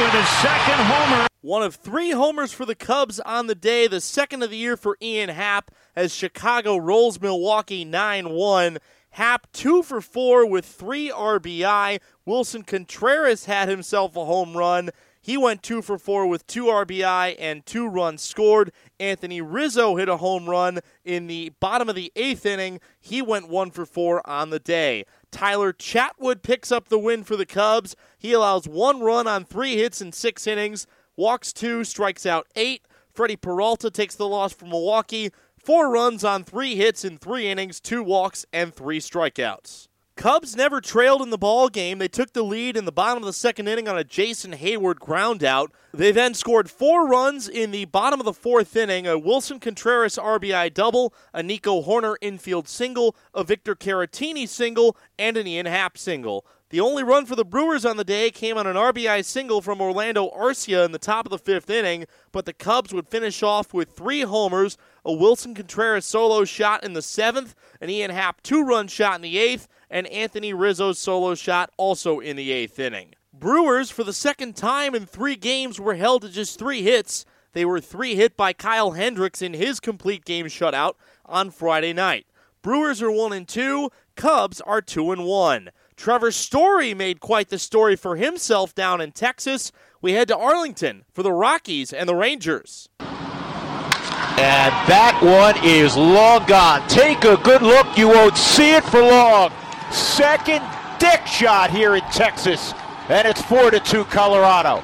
With 0.00 0.12
his 0.12 0.28
second 0.28 0.78
homer. 0.78 1.26
One 1.42 1.62
of 1.62 1.74
three 1.74 2.12
homers 2.12 2.54
for 2.54 2.64
the 2.64 2.74
Cubs 2.74 3.20
on 3.20 3.48
the 3.48 3.54
day, 3.54 3.86
the 3.86 4.00
second 4.00 4.42
of 4.42 4.48
the 4.48 4.56
year 4.56 4.74
for 4.78 4.96
Ian 5.02 5.28
Happ, 5.28 5.70
as 5.94 6.14
Chicago 6.14 6.78
rolls 6.78 7.20
Milwaukee 7.20 7.84
9 7.84 8.30
1. 8.30 8.78
Happ 9.10 9.52
two 9.52 9.82
for 9.82 10.00
four 10.00 10.46
with 10.46 10.64
three 10.64 11.10
RBI. 11.10 12.00
Willson 12.26 12.66
Contreras 12.66 13.44
had 13.44 13.68
himself 13.68 14.16
a 14.16 14.24
home 14.24 14.56
run. 14.56 14.88
He 15.20 15.36
went 15.36 15.62
two 15.62 15.82
for 15.82 15.98
four 15.98 16.26
with 16.26 16.46
two 16.46 16.64
RBI 16.64 17.36
and 17.38 17.66
two 17.66 17.86
runs 17.86 18.22
scored. 18.22 18.72
Anthony 18.98 19.42
Rizzo 19.42 19.96
hit 19.96 20.08
a 20.08 20.16
home 20.16 20.48
run 20.48 20.78
in 21.04 21.26
the 21.26 21.52
bottom 21.60 21.90
of 21.90 21.94
the 21.94 22.10
eighth 22.16 22.46
inning. 22.46 22.80
He 22.98 23.20
went 23.20 23.50
one 23.50 23.70
for 23.70 23.84
four 23.84 24.26
on 24.26 24.48
the 24.48 24.58
day. 24.58 25.04
Tyler 25.30 25.72
Chatwood 25.72 26.42
picks 26.42 26.72
up 26.72 26.88
the 26.88 26.98
win 26.98 27.24
for 27.24 27.36
the 27.36 27.46
Cubs. 27.46 27.96
He 28.18 28.32
allows 28.32 28.66
one 28.66 29.00
run 29.00 29.26
on 29.26 29.44
three 29.44 29.76
hits 29.76 30.00
in 30.00 30.12
six 30.12 30.46
innings, 30.46 30.86
walks 31.16 31.52
two, 31.52 31.84
strikes 31.84 32.26
out 32.26 32.46
eight. 32.56 32.82
Freddy 33.12 33.36
Peralta 33.36 33.90
takes 33.90 34.14
the 34.14 34.28
loss 34.28 34.52
for 34.52 34.66
Milwaukee. 34.66 35.30
Four 35.62 35.90
runs 35.90 36.24
on 36.24 36.44
three 36.44 36.74
hits 36.76 37.04
in 37.04 37.18
three 37.18 37.48
innings, 37.48 37.80
two 37.80 38.02
walks, 38.02 38.46
and 38.52 38.74
three 38.74 38.98
strikeouts. 38.98 39.88
Cubs 40.20 40.54
never 40.54 40.82
trailed 40.82 41.22
in 41.22 41.30
the 41.30 41.38
ball 41.38 41.70
game. 41.70 41.96
They 41.96 42.06
took 42.06 42.34
the 42.34 42.42
lead 42.42 42.76
in 42.76 42.84
the 42.84 42.92
bottom 42.92 43.22
of 43.22 43.26
the 43.26 43.32
second 43.32 43.68
inning 43.68 43.88
on 43.88 43.96
a 43.96 44.04
Jason 44.04 44.52
Heyward 44.52 44.96
groundout. 44.96 45.68
They 45.94 46.12
then 46.12 46.34
scored 46.34 46.70
four 46.70 47.08
runs 47.08 47.48
in 47.48 47.70
the 47.70 47.86
bottom 47.86 48.20
of 48.20 48.26
the 48.26 48.34
fourth 48.34 48.76
inning: 48.76 49.06
a 49.06 49.18
Willson 49.18 49.58
Contreras 49.58 50.18
RBI 50.18 50.74
double, 50.74 51.14
a 51.32 51.42
Nico 51.42 51.80
Hoerner 51.80 52.16
infield 52.20 52.68
single, 52.68 53.16
a 53.32 53.42
Victor 53.42 53.74
Caratini 53.74 54.46
single, 54.46 54.94
and 55.18 55.38
an 55.38 55.46
Ian 55.46 55.64
Happ 55.64 55.96
single. 55.96 56.44
The 56.70 56.80
only 56.80 57.02
run 57.02 57.26
for 57.26 57.34
the 57.34 57.44
Brewers 57.44 57.84
on 57.84 57.96
the 57.96 58.04
day 58.04 58.30
came 58.30 58.56
on 58.56 58.68
an 58.68 58.76
RBI 58.76 59.24
single 59.24 59.60
from 59.60 59.80
Orlando 59.80 60.30
Arcia 60.30 60.84
in 60.84 60.92
the 60.92 61.00
top 61.00 61.26
of 61.26 61.30
the 61.30 61.38
fifth 61.38 61.68
inning, 61.68 62.06
but 62.30 62.46
the 62.46 62.52
Cubs 62.52 62.94
would 62.94 63.08
finish 63.08 63.42
off 63.42 63.74
with 63.74 63.90
three 63.90 64.20
homers, 64.20 64.78
a 65.04 65.10
Willson 65.10 65.52
Contreras 65.52 66.04
solo 66.04 66.44
shot 66.44 66.84
in 66.84 66.92
the 66.92 67.02
seventh, 67.02 67.56
an 67.80 67.90
Ian 67.90 68.12
Happ 68.12 68.40
two 68.44 68.62
run 68.62 68.86
shot 68.86 69.16
in 69.16 69.22
the 69.22 69.36
eighth, 69.36 69.66
and 69.90 70.06
Anthony 70.06 70.54
Rizzo's 70.54 71.00
solo 71.00 71.34
shot 71.34 71.72
also 71.76 72.20
in 72.20 72.36
the 72.36 72.52
eighth 72.52 72.78
inning. 72.78 73.14
Brewers, 73.32 73.90
for 73.90 74.04
the 74.04 74.12
second 74.12 74.54
time 74.54 74.94
in 74.94 75.06
three 75.06 75.34
games, 75.34 75.80
were 75.80 75.96
held 75.96 76.22
to 76.22 76.28
just 76.28 76.56
three 76.56 76.82
hits. 76.82 77.24
They 77.52 77.64
were 77.64 77.80
three 77.80 78.14
hit 78.14 78.36
by 78.36 78.52
Kyle 78.52 78.92
Hendricks 78.92 79.42
in 79.42 79.54
his 79.54 79.80
complete 79.80 80.24
game 80.24 80.46
shutout 80.46 80.94
on 81.26 81.50
Friday 81.50 81.92
night. 81.92 82.26
Brewers 82.62 83.02
are 83.02 83.10
one 83.10 83.32
and 83.32 83.48
two. 83.48 83.90
Cubs 84.14 84.60
are 84.60 84.80
two 84.80 85.10
and 85.10 85.24
one. 85.24 85.70
Trevor 86.00 86.30
Story 86.30 86.94
made 86.94 87.20
quite 87.20 87.50
the 87.50 87.58
story 87.58 87.94
for 87.94 88.16
himself 88.16 88.74
down 88.74 89.02
in 89.02 89.12
Texas. 89.12 89.70
We 90.00 90.12
head 90.14 90.28
to 90.28 90.36
Arlington 90.38 91.04
for 91.12 91.22
the 91.22 91.30
Rockies 91.30 91.92
and 91.92 92.08
the 92.08 92.14
Rangers. 92.14 92.88
And 93.00 94.72
that 94.88 95.20
one 95.22 95.62
is 95.62 95.98
long 95.98 96.46
gone. 96.46 96.88
Take 96.88 97.24
a 97.24 97.36
good 97.36 97.60
look. 97.60 97.98
You 97.98 98.08
won't 98.08 98.34
see 98.34 98.72
it 98.72 98.84
for 98.84 99.02
long. 99.02 99.52
Second 99.90 100.64
dick 100.98 101.26
shot 101.26 101.70
here 101.70 101.94
in 101.94 102.02
Texas. 102.04 102.72
And 103.10 103.28
it's 103.28 103.42
4 103.42 103.70
to 103.70 103.78
2 103.78 104.04
Colorado. 104.04 104.82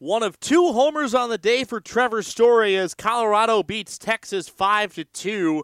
One 0.00 0.24
of 0.24 0.40
two 0.40 0.72
homers 0.72 1.14
on 1.14 1.30
the 1.30 1.38
day 1.38 1.62
for 1.62 1.80
Trevor 1.80 2.24
Story 2.24 2.76
as 2.76 2.92
Colorado 2.92 3.62
beats 3.62 3.98
Texas 3.98 4.48
5 4.48 4.94
to 4.94 5.04
2. 5.04 5.62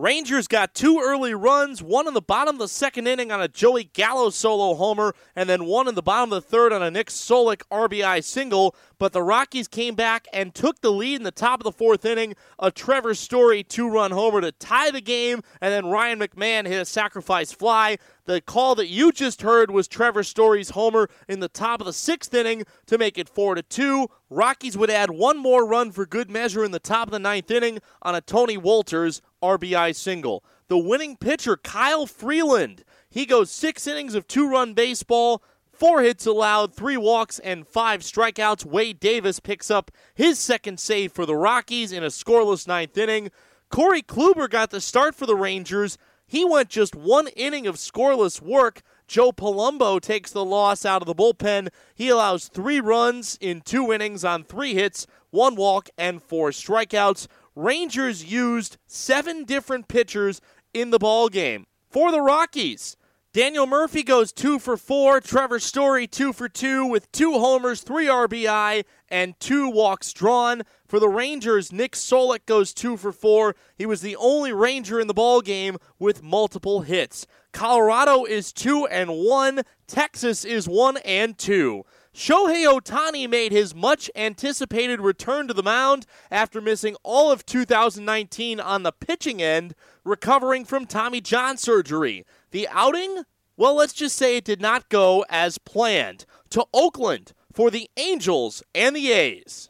Rangers 0.00 0.48
got 0.48 0.74
two 0.74 0.98
early 0.98 1.34
runs, 1.34 1.82
one 1.82 2.08
in 2.08 2.14
the 2.14 2.22
bottom 2.22 2.54
of 2.54 2.58
the 2.58 2.68
second 2.68 3.06
inning 3.06 3.30
on 3.30 3.42
a 3.42 3.48
Joey 3.48 3.84
Gallo 3.84 4.30
solo 4.30 4.74
homer, 4.74 5.14
and 5.36 5.46
then 5.46 5.66
one 5.66 5.88
in 5.88 5.94
the 5.94 6.00
bottom 6.00 6.32
of 6.32 6.42
the 6.42 6.48
third 6.48 6.72
on 6.72 6.82
a 6.82 6.90
Nick 6.90 7.08
Solak 7.08 7.64
RBI 7.70 8.24
single. 8.24 8.74
But 8.98 9.12
the 9.12 9.22
Rockies 9.22 9.68
came 9.68 9.94
back 9.94 10.26
and 10.32 10.54
took 10.54 10.80
the 10.80 10.90
lead 10.90 11.16
in 11.16 11.22
the 11.22 11.30
top 11.30 11.60
of 11.60 11.64
the 11.64 11.72
fourth 11.72 12.06
inning. 12.06 12.34
A 12.58 12.70
Trevor 12.70 13.12
Story 13.12 13.62
two 13.62 13.90
run 13.90 14.10
homer 14.10 14.40
to 14.40 14.52
tie 14.52 14.90
the 14.90 15.02
game, 15.02 15.42
and 15.60 15.70
then 15.70 15.84
Ryan 15.84 16.18
McMahon 16.18 16.66
hit 16.66 16.80
a 16.80 16.86
sacrifice 16.86 17.52
fly. 17.52 17.98
The 18.30 18.40
call 18.40 18.76
that 18.76 18.86
you 18.86 19.10
just 19.10 19.42
heard 19.42 19.72
was 19.72 19.88
Trevor 19.88 20.22
Story's 20.22 20.70
homer 20.70 21.08
in 21.26 21.40
the 21.40 21.48
top 21.48 21.80
of 21.80 21.86
the 21.86 21.92
sixth 21.92 22.32
inning 22.32 22.62
to 22.86 22.96
make 22.96 23.18
it 23.18 23.28
four 23.28 23.56
to 23.56 23.62
two. 23.62 24.08
Rockies 24.30 24.78
would 24.78 24.88
add 24.88 25.10
one 25.10 25.36
more 25.36 25.66
run 25.66 25.90
for 25.90 26.06
good 26.06 26.30
measure 26.30 26.62
in 26.62 26.70
the 26.70 26.78
top 26.78 27.08
of 27.08 27.10
the 27.10 27.18
ninth 27.18 27.50
inning 27.50 27.80
on 28.02 28.14
a 28.14 28.20
Tony 28.20 28.56
Wolters 28.56 29.20
RBI 29.42 29.96
single. 29.96 30.44
The 30.68 30.78
winning 30.78 31.16
pitcher, 31.16 31.56
Kyle 31.56 32.06
Freeland, 32.06 32.84
he 33.08 33.26
goes 33.26 33.50
six 33.50 33.88
innings 33.88 34.14
of 34.14 34.28
two 34.28 34.48
run 34.48 34.74
baseball, 34.74 35.42
four 35.72 36.02
hits 36.02 36.24
allowed, 36.24 36.72
three 36.72 36.96
walks, 36.96 37.40
and 37.40 37.66
five 37.66 38.02
strikeouts. 38.02 38.64
Wade 38.64 39.00
Davis 39.00 39.40
picks 39.40 39.72
up 39.72 39.90
his 40.14 40.38
second 40.38 40.78
save 40.78 41.10
for 41.10 41.26
the 41.26 41.34
Rockies 41.34 41.90
in 41.90 42.04
a 42.04 42.10
scoreless 42.10 42.68
ninth 42.68 42.96
inning. 42.96 43.32
Corey 43.70 44.02
Kluber 44.02 44.48
got 44.48 44.70
the 44.70 44.80
start 44.80 45.16
for 45.16 45.26
the 45.26 45.36
Rangers. 45.36 45.98
He 46.30 46.44
went 46.44 46.68
just 46.68 46.94
one 46.94 47.26
inning 47.26 47.66
of 47.66 47.74
scoreless 47.74 48.40
work. 48.40 48.82
Joe 49.08 49.32
Palumbo 49.32 50.00
takes 50.00 50.30
the 50.30 50.44
loss 50.44 50.84
out 50.84 51.02
of 51.02 51.08
the 51.08 51.14
bullpen. 51.14 51.70
He 51.92 52.08
allows 52.08 52.46
three 52.46 52.80
runs 52.80 53.36
in 53.40 53.62
two 53.62 53.92
innings 53.92 54.24
on 54.24 54.44
three 54.44 54.74
hits, 54.74 55.08
one 55.30 55.56
walk, 55.56 55.90
and 55.98 56.22
four 56.22 56.50
strikeouts. 56.50 57.26
Rangers 57.56 58.24
used 58.30 58.76
seven 58.86 59.42
different 59.42 59.88
pitchers 59.88 60.40
in 60.72 60.90
the 60.90 61.00
ball 61.00 61.30
game. 61.30 61.66
For 61.90 62.12
the 62.12 62.20
Rockies, 62.20 62.96
Daniel 63.32 63.66
Murphy 63.66 64.04
goes 64.04 64.30
two 64.30 64.60
for 64.60 64.76
four. 64.76 65.20
Trevor 65.20 65.58
Story 65.58 66.06
two 66.06 66.32
for 66.32 66.48
two 66.48 66.86
with 66.86 67.10
two 67.10 67.32
homers, 67.32 67.80
three 67.80 68.06
RBI, 68.06 68.84
and 69.08 69.38
two 69.40 69.68
walks 69.68 70.12
drawn. 70.12 70.62
For 70.90 70.98
the 70.98 71.08
Rangers, 71.08 71.70
Nick 71.70 71.92
Solak 71.92 72.46
goes 72.46 72.74
two 72.74 72.96
for 72.96 73.12
four. 73.12 73.54
He 73.76 73.86
was 73.86 74.00
the 74.00 74.16
only 74.16 74.52
Ranger 74.52 74.98
in 74.98 75.06
the 75.06 75.14
ball 75.14 75.40
game 75.40 75.76
with 76.00 76.20
multiple 76.20 76.80
hits. 76.80 77.28
Colorado 77.52 78.24
is 78.24 78.52
two 78.52 78.88
and 78.88 79.10
one. 79.12 79.62
Texas 79.86 80.44
is 80.44 80.68
one 80.68 80.96
and 81.04 81.38
two. 81.38 81.84
Shohei 82.12 82.66
Ohtani 82.66 83.30
made 83.30 83.52
his 83.52 83.72
much 83.72 84.10
anticipated 84.16 85.00
return 85.00 85.46
to 85.46 85.54
the 85.54 85.62
mound 85.62 86.06
after 86.28 86.60
missing 86.60 86.96
all 87.04 87.30
of 87.30 87.46
2019 87.46 88.58
on 88.58 88.82
the 88.82 88.90
pitching 88.90 89.40
end, 89.40 89.76
recovering 90.02 90.64
from 90.64 90.86
Tommy 90.86 91.20
John 91.20 91.56
surgery. 91.56 92.26
The 92.50 92.66
outing? 92.68 93.22
Well, 93.56 93.76
let's 93.76 93.92
just 93.92 94.16
say 94.16 94.38
it 94.38 94.44
did 94.44 94.60
not 94.60 94.88
go 94.88 95.24
as 95.30 95.56
planned. 95.56 96.26
To 96.48 96.66
Oakland 96.74 97.32
for 97.52 97.70
the 97.70 97.88
Angels 97.96 98.64
and 98.74 98.96
the 98.96 99.12
A's. 99.12 99.69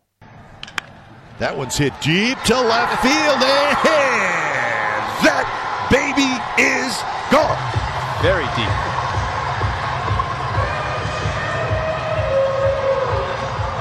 That 1.40 1.57
one's 1.57 1.79
hit 1.79 1.94
deep 2.03 2.38
to 2.42 2.55
left 2.55 3.00
field, 3.00 3.16
and 3.16 3.40
that 5.24 5.48
baby 5.88 6.37
is 6.61 6.92
gone. 7.33 7.57
Very 8.20 8.44
deep. 8.55 9.00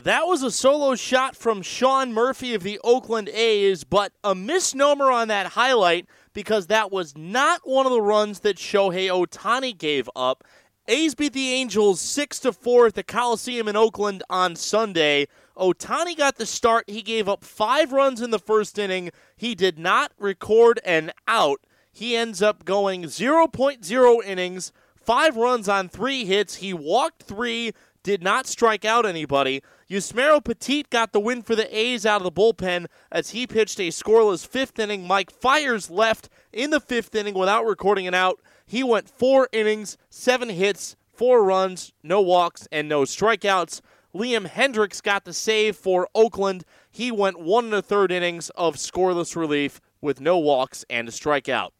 That 0.06 0.26
was 0.26 0.42
a 0.42 0.52
solo 0.52 0.96
shot 0.96 1.36
from 1.36 1.62
Sean 1.62 2.14
Murphy 2.14 2.54
of 2.54 2.64
the 2.64 2.80
Oakland 2.82 3.28
A's, 3.28 3.84
but 3.84 4.14
a 4.24 4.34
misnomer 4.34 5.12
on 5.12 5.28
that 5.28 5.48
highlight 5.48 6.08
because 6.32 6.68
that 6.68 6.94
was 6.94 7.18
not 7.18 7.60
one 7.66 7.86
of 7.86 7.92
the 7.92 8.02
runs 8.02 8.40
that 8.40 8.56
Shohei 8.56 9.10
Ohtani 9.10 9.78
gave 9.78 10.10
up. 10.16 10.46
A's 10.90 11.14
beat 11.14 11.34
the 11.34 11.52
Angels 11.54 12.02
6 12.02 12.40
to 12.40 12.52
4 12.52 12.88
at 12.88 12.96
the 12.96 13.04
Coliseum 13.04 13.68
in 13.68 13.76
Oakland 13.76 14.24
on 14.28 14.56
Sunday. 14.56 15.28
Ohtani 15.56 16.18
got 16.18 16.38
the 16.38 16.48
start. 16.48 16.90
He 16.90 17.04
gave 17.04 17.30
up 17.30 17.44
5 17.44 17.94
runs 17.94 18.22
in 18.22 18.32
the 18.32 18.40
first 18.40 18.80
inning. 18.80 19.12
He 19.38 19.54
did 19.54 19.78
not 19.78 20.12
record 20.18 20.80
an 20.84 21.12
out. 21.28 21.62
He 21.92 22.16
ends 22.16 22.42
up 22.42 22.66
going 22.66 23.04
0.0 23.04 24.26
innings, 24.26 24.72
5 24.96 25.38
runs 25.38 25.70
on 25.70 25.90
3 25.90 26.26
hits. 26.26 26.56
He 26.56 26.74
walked 26.74 27.22
3, 27.22 27.72
did 28.02 28.24
not 28.24 28.48
strike 28.48 28.84
out 28.84 29.06
anybody. 29.06 29.62
Yusmeiro 29.88 30.44
Petit 30.44 30.86
got 30.90 31.14
the 31.14 31.20
win 31.20 31.44
for 31.44 31.56
the 31.56 31.78
A's 31.78 32.04
out 32.04 32.22
of 32.22 32.24
the 32.24 32.32
bullpen 32.32 32.88
as 33.12 33.30
he 33.30 33.46
pitched 33.46 33.80
a 33.80 33.90
scoreless 33.90 34.48
fifth 34.48 34.80
inning. 34.80 35.06
Mike 35.06 35.30
Fiers 35.30 35.92
left 35.92 36.30
in 36.52 36.72
the 36.72 36.80
fifth 36.80 37.14
inning 37.14 37.36
without 37.36 37.66
recording 37.66 38.08
an 38.08 38.16
out. 38.16 38.40
He 38.70 38.84
went 38.84 39.10
four 39.10 39.50
innings, 39.52 39.98
seven 40.12 40.50
hits, 40.50 40.96
four 41.12 41.44
runs, 41.44 41.92
no 42.04 42.22
walks, 42.22 42.68
and 42.72 42.88
no 42.88 43.02
strikeouts. 43.02 43.82
Liam 44.14 44.46
Hendriks 44.46 45.02
got 45.02 45.26
the 45.26 45.34
save 45.34 45.76
for 45.76 46.08
Oakland. 46.14 46.64
He 46.92 47.12
went 47.12 47.40
one 47.40 47.66
and 47.66 47.74
a 47.74 47.82
third 47.82 48.12
innings 48.12 48.52
of 48.52 48.76
scoreless 48.76 49.36
relief 49.36 49.82
with 50.02 50.22
no 50.22 50.38
walks 50.38 50.86
and 50.88 51.08
a 51.08 51.12
strikeout. 51.12 51.72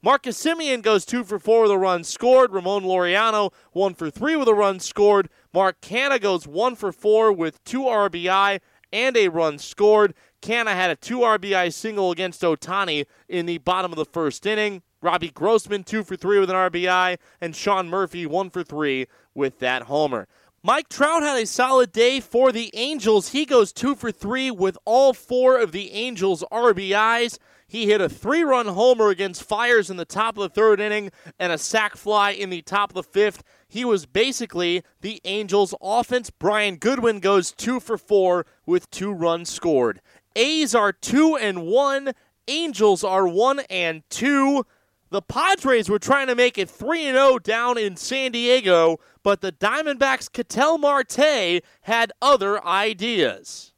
Marcus 0.00 0.42
Semien 0.42 0.80
goes 0.80 1.04
two 1.04 1.22
for 1.22 1.38
four 1.38 1.64
with 1.64 1.70
a 1.70 1.76
run 1.76 2.02
scored. 2.02 2.54
Ramon 2.54 2.82
Laureano 2.82 3.52
one 3.72 3.92
for 3.92 4.08
three 4.08 4.34
with 4.34 4.48
a 4.48 4.54
run 4.54 4.80
scored. 4.80 5.28
Mark 5.52 5.82
Canha 5.82 6.18
goes 6.18 6.48
one 6.48 6.76
for 6.76 6.92
four 6.92 7.30
with 7.30 7.62
two 7.62 7.82
RBI 7.82 8.60
and 8.90 9.16
a 9.18 9.28
run 9.28 9.58
scored. 9.58 10.14
Canha 10.40 10.72
had 10.72 10.90
a 10.90 10.96
two 10.96 11.18
RBI 11.18 11.74
single 11.74 12.10
against 12.10 12.40
Ohtani 12.40 13.04
in 13.28 13.44
the 13.44 13.58
bottom 13.58 13.92
of 13.92 13.98
the 13.98 14.06
first 14.06 14.46
inning. 14.46 14.82
Robbie 15.00 15.30
Grossman 15.30 15.84
two 15.84 16.04
for 16.04 16.16
three 16.16 16.38
with 16.38 16.50
an 16.50 16.56
RBI, 16.56 17.18
and 17.40 17.54
Sean 17.54 17.88
Murphy 17.88 18.26
one 18.26 18.50
for 18.50 18.62
three 18.62 19.06
with 19.34 19.58
that 19.60 19.82
homer. 19.82 20.26
Mike 20.62 20.88
Trout 20.88 21.22
had 21.22 21.40
a 21.40 21.46
solid 21.46 21.92
day 21.92 22.18
for 22.18 22.50
the 22.50 22.70
Angels. 22.74 23.28
He 23.28 23.46
goes 23.46 23.72
two 23.72 23.94
for 23.94 24.10
three 24.10 24.50
with 24.50 24.76
all 24.84 25.12
four 25.12 25.58
of 25.58 25.70
the 25.70 25.92
Angels' 25.92 26.42
RBIs. 26.50 27.38
He 27.68 27.86
hit 27.86 28.00
a 28.00 28.08
three 28.08 28.42
run 28.42 28.66
homer 28.66 29.08
against 29.08 29.44
Fiers 29.44 29.88
in 29.88 29.98
the 29.98 30.04
top 30.04 30.36
of 30.36 30.42
the 30.42 30.48
third 30.48 30.80
inning 30.80 31.12
and 31.38 31.52
a 31.52 31.58
sac 31.58 31.96
fly 31.96 32.30
in 32.30 32.50
the 32.50 32.62
top 32.62 32.90
of 32.90 32.94
the 32.94 33.02
fifth. 33.04 33.44
He 33.68 33.84
was 33.84 34.04
basically 34.04 34.82
the 35.00 35.20
Angels' 35.24 35.74
offense. 35.80 36.30
Brian 36.30 36.76
Goodwin 36.76 37.20
goes 37.20 37.52
two 37.52 37.78
for 37.78 37.96
four 37.96 38.44
with 38.66 38.90
two 38.90 39.12
runs 39.12 39.50
scored. 39.50 40.00
A's 40.34 40.74
are 40.74 40.92
two 40.92 41.36
and 41.36 41.66
one. 41.66 42.14
Angels 42.48 43.04
are 43.04 43.28
one 43.28 43.60
and 43.70 44.02
two. 44.08 44.64
The 45.10 45.22
Padres 45.22 45.88
were 45.88 45.98
trying 45.98 46.26
to 46.26 46.34
make 46.34 46.58
it 46.58 46.68
3 46.68 47.04
0 47.04 47.38
down 47.38 47.78
in 47.78 47.96
San 47.96 48.32
Diego, 48.32 49.00
but 49.22 49.40
the 49.40 49.52
Diamondbacks' 49.52 50.30
Ketel 50.30 50.76
Marte 50.76 51.62
had 51.82 52.12
other 52.20 52.62
ideas. 52.64 53.72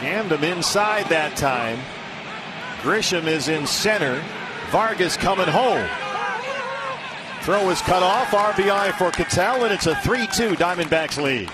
Jammed 0.00 0.32
him 0.32 0.44
inside 0.44 1.06
that 1.10 1.36
time. 1.36 1.78
Grisham 2.80 3.26
is 3.26 3.48
in 3.48 3.66
center. 3.66 4.22
Vargas 4.70 5.16
coming 5.16 5.46
home. 5.46 5.86
Throw 7.42 7.68
is 7.68 7.82
cut 7.82 8.02
off. 8.02 8.28
RBI 8.28 8.96
for 8.96 9.10
Ketel, 9.10 9.64
and 9.64 9.74
it's 9.74 9.86
a 9.86 9.94
3 9.96 10.26
2 10.26 10.54
Diamondbacks 10.56 11.22
lead. 11.22 11.50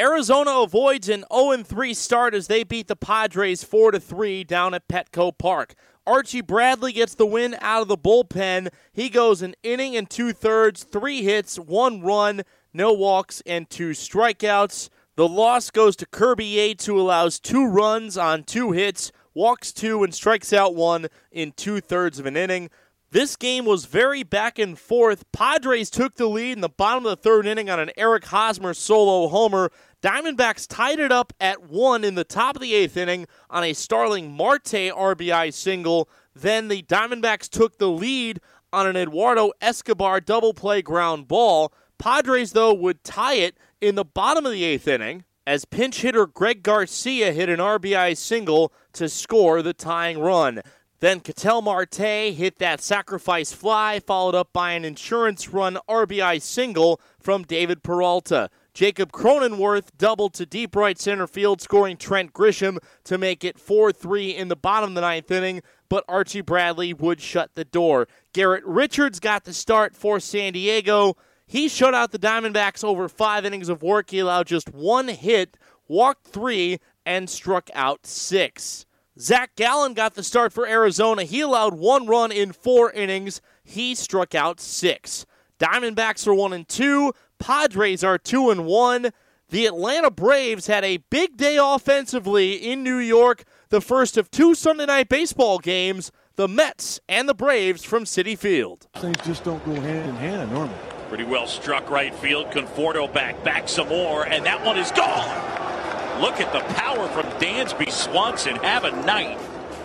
Arizona 0.00 0.62
avoids 0.62 1.10
an 1.10 1.24
0 1.30 1.62
3 1.62 1.92
start 1.92 2.34
as 2.34 2.46
they 2.46 2.64
beat 2.64 2.88
the 2.88 2.96
Padres 2.96 3.62
4 3.62 3.92
3 3.98 4.44
down 4.44 4.72
at 4.72 4.88
Petco 4.88 5.36
Park. 5.36 5.74
Archie 6.06 6.40
Bradley 6.40 6.94
gets 6.94 7.14
the 7.14 7.26
win 7.26 7.54
out 7.60 7.82
of 7.82 7.88
the 7.88 7.98
bullpen. 7.98 8.70
He 8.94 9.10
goes 9.10 9.42
an 9.42 9.54
inning 9.62 9.94
and 9.94 10.08
two 10.08 10.32
thirds, 10.32 10.84
three 10.84 11.22
hits, 11.22 11.58
one 11.58 12.00
run, 12.00 12.44
no 12.72 12.94
walks, 12.94 13.42
and 13.44 13.68
two 13.68 13.90
strikeouts. 13.90 14.88
The 15.16 15.28
loss 15.28 15.70
goes 15.70 15.96
to 15.96 16.06
Kirby 16.06 16.46
Yates, 16.46 16.86
who 16.86 16.98
allows 16.98 17.38
two 17.38 17.66
runs 17.66 18.16
on 18.16 18.44
two 18.44 18.72
hits, 18.72 19.12
walks 19.34 19.70
two, 19.70 20.02
and 20.02 20.14
strikes 20.14 20.54
out 20.54 20.74
one 20.74 21.08
in 21.30 21.52
two 21.52 21.82
thirds 21.82 22.18
of 22.18 22.24
an 22.24 22.38
inning. 22.38 22.70
This 23.12 23.34
game 23.34 23.64
was 23.64 23.86
very 23.86 24.22
back 24.22 24.60
and 24.60 24.78
forth. 24.78 25.24
Padres 25.32 25.90
took 25.90 26.14
the 26.14 26.28
lead 26.28 26.52
in 26.52 26.60
the 26.60 26.68
bottom 26.68 27.04
of 27.04 27.10
the 27.10 27.16
third 27.16 27.44
inning 27.44 27.68
on 27.68 27.80
an 27.80 27.90
Eric 27.96 28.26
Hosmer 28.26 28.72
solo 28.72 29.26
homer. 29.26 29.72
Diamondbacks 30.02 30.66
tied 30.66 30.98
it 30.98 31.12
up 31.12 31.32
at 31.40 31.68
one 31.68 32.04
in 32.04 32.14
the 32.14 32.24
top 32.24 32.56
of 32.56 32.62
the 32.62 32.74
eighth 32.74 32.96
inning 32.96 33.26
on 33.50 33.62
a 33.62 33.74
Starling 33.74 34.32
Marte 34.32 34.62
RBI 34.64 35.52
single. 35.52 36.08
Then 36.34 36.68
the 36.68 36.82
Diamondbacks 36.82 37.50
took 37.50 37.76
the 37.76 37.90
lead 37.90 38.40
on 38.72 38.86
an 38.86 38.96
Eduardo 38.96 39.52
Escobar 39.60 40.20
double 40.20 40.54
play 40.54 40.80
ground 40.80 41.28
ball. 41.28 41.72
Padres, 41.98 42.52
though, 42.52 42.72
would 42.72 43.04
tie 43.04 43.34
it 43.34 43.56
in 43.80 43.94
the 43.94 44.04
bottom 44.04 44.46
of 44.46 44.52
the 44.52 44.64
eighth 44.64 44.88
inning 44.88 45.24
as 45.46 45.66
pinch 45.66 46.00
hitter 46.00 46.26
Greg 46.26 46.62
Garcia 46.62 47.32
hit 47.32 47.50
an 47.50 47.58
RBI 47.58 48.16
single 48.16 48.72
to 48.94 49.08
score 49.08 49.60
the 49.60 49.74
tying 49.74 50.18
run. 50.18 50.62
Then 51.00 51.20
Ketel 51.20 51.62
Marte 51.62 52.32
hit 52.34 52.58
that 52.58 52.80
sacrifice 52.80 53.52
fly, 53.52 54.00
followed 54.00 54.34
up 54.34 54.52
by 54.52 54.72
an 54.72 54.84
insurance 54.84 55.48
run 55.48 55.78
RBI 55.88 56.40
single 56.40 57.00
from 57.18 57.42
David 57.42 57.82
Peralta. 57.82 58.50
Jacob 58.72 59.12
Cronenworth 59.12 59.88
doubled 59.98 60.34
to 60.34 60.46
deep 60.46 60.76
right 60.76 60.98
center 60.98 61.26
field, 61.26 61.60
scoring 61.60 61.96
Trent 61.96 62.32
Grisham 62.32 62.78
to 63.04 63.18
make 63.18 63.44
it 63.44 63.58
4 63.58 63.92
3 63.92 64.30
in 64.30 64.48
the 64.48 64.56
bottom 64.56 64.90
of 64.90 64.94
the 64.94 65.00
ninth 65.00 65.30
inning, 65.30 65.62
but 65.88 66.04
Archie 66.08 66.40
Bradley 66.40 66.94
would 66.94 67.20
shut 67.20 67.54
the 67.54 67.64
door. 67.64 68.08
Garrett 68.32 68.64
Richards 68.64 69.20
got 69.20 69.44
the 69.44 69.52
start 69.52 69.96
for 69.96 70.20
San 70.20 70.52
Diego. 70.52 71.16
He 71.46 71.68
shut 71.68 71.94
out 71.94 72.12
the 72.12 72.18
Diamondbacks 72.18 72.84
over 72.84 73.08
five 73.08 73.44
innings 73.44 73.68
of 73.68 73.82
work. 73.82 74.10
He 74.10 74.20
allowed 74.20 74.46
just 74.46 74.72
one 74.72 75.08
hit, 75.08 75.56
walked 75.88 76.28
three, 76.28 76.78
and 77.04 77.28
struck 77.28 77.68
out 77.74 78.06
six. 78.06 78.86
Zach 79.18 79.56
Gallen 79.56 79.94
got 79.94 80.14
the 80.14 80.22
start 80.22 80.52
for 80.52 80.66
Arizona. 80.66 81.24
He 81.24 81.40
allowed 81.40 81.74
one 81.74 82.06
run 82.06 82.30
in 82.30 82.52
four 82.52 82.92
innings. 82.92 83.40
He 83.64 83.94
struck 83.94 84.34
out 84.34 84.60
six. 84.60 85.26
Diamondbacks 85.58 86.26
are 86.26 86.34
one 86.34 86.52
and 86.52 86.66
two. 86.66 87.12
Padres 87.40 88.04
are 88.04 88.18
two 88.18 88.50
and 88.50 88.64
one. 88.64 89.10
The 89.48 89.66
Atlanta 89.66 90.10
Braves 90.10 90.68
had 90.68 90.84
a 90.84 90.98
big 90.98 91.36
day 91.36 91.58
offensively 91.60 92.52
in 92.52 92.84
New 92.84 92.98
York. 92.98 93.42
The 93.70 93.80
first 93.80 94.16
of 94.16 94.30
two 94.30 94.54
Sunday 94.54 94.86
night 94.86 95.08
baseball 95.08 95.58
games. 95.58 96.12
The 96.36 96.46
Mets 96.46 97.00
and 97.08 97.28
the 97.28 97.34
Braves 97.34 97.82
from 97.82 98.04
Citi 98.04 98.38
Field. 98.38 98.86
Things 98.94 99.16
just 99.26 99.42
don't 99.42 99.64
go 99.66 99.74
hand 99.74 100.08
in 100.08 100.14
hand 100.16 100.52
normally. 100.52 100.76
Pretty 101.08 101.24
well 101.24 101.46
struck 101.46 101.90
right 101.90 102.14
field. 102.14 102.46
Conforto 102.46 103.12
back, 103.12 103.42
back 103.42 103.68
some 103.68 103.88
more, 103.88 104.24
and 104.26 104.46
that 104.46 104.64
one 104.64 104.78
is 104.78 104.92
gone. 104.92 106.20
Look 106.20 106.40
at 106.40 106.52
the 106.52 106.60
power 106.74 107.08
from 107.08 107.24
Dansby 107.40 107.90
Swanson. 107.90 108.56
Have 108.56 108.84
a 108.84 108.92
night. 109.04 109.38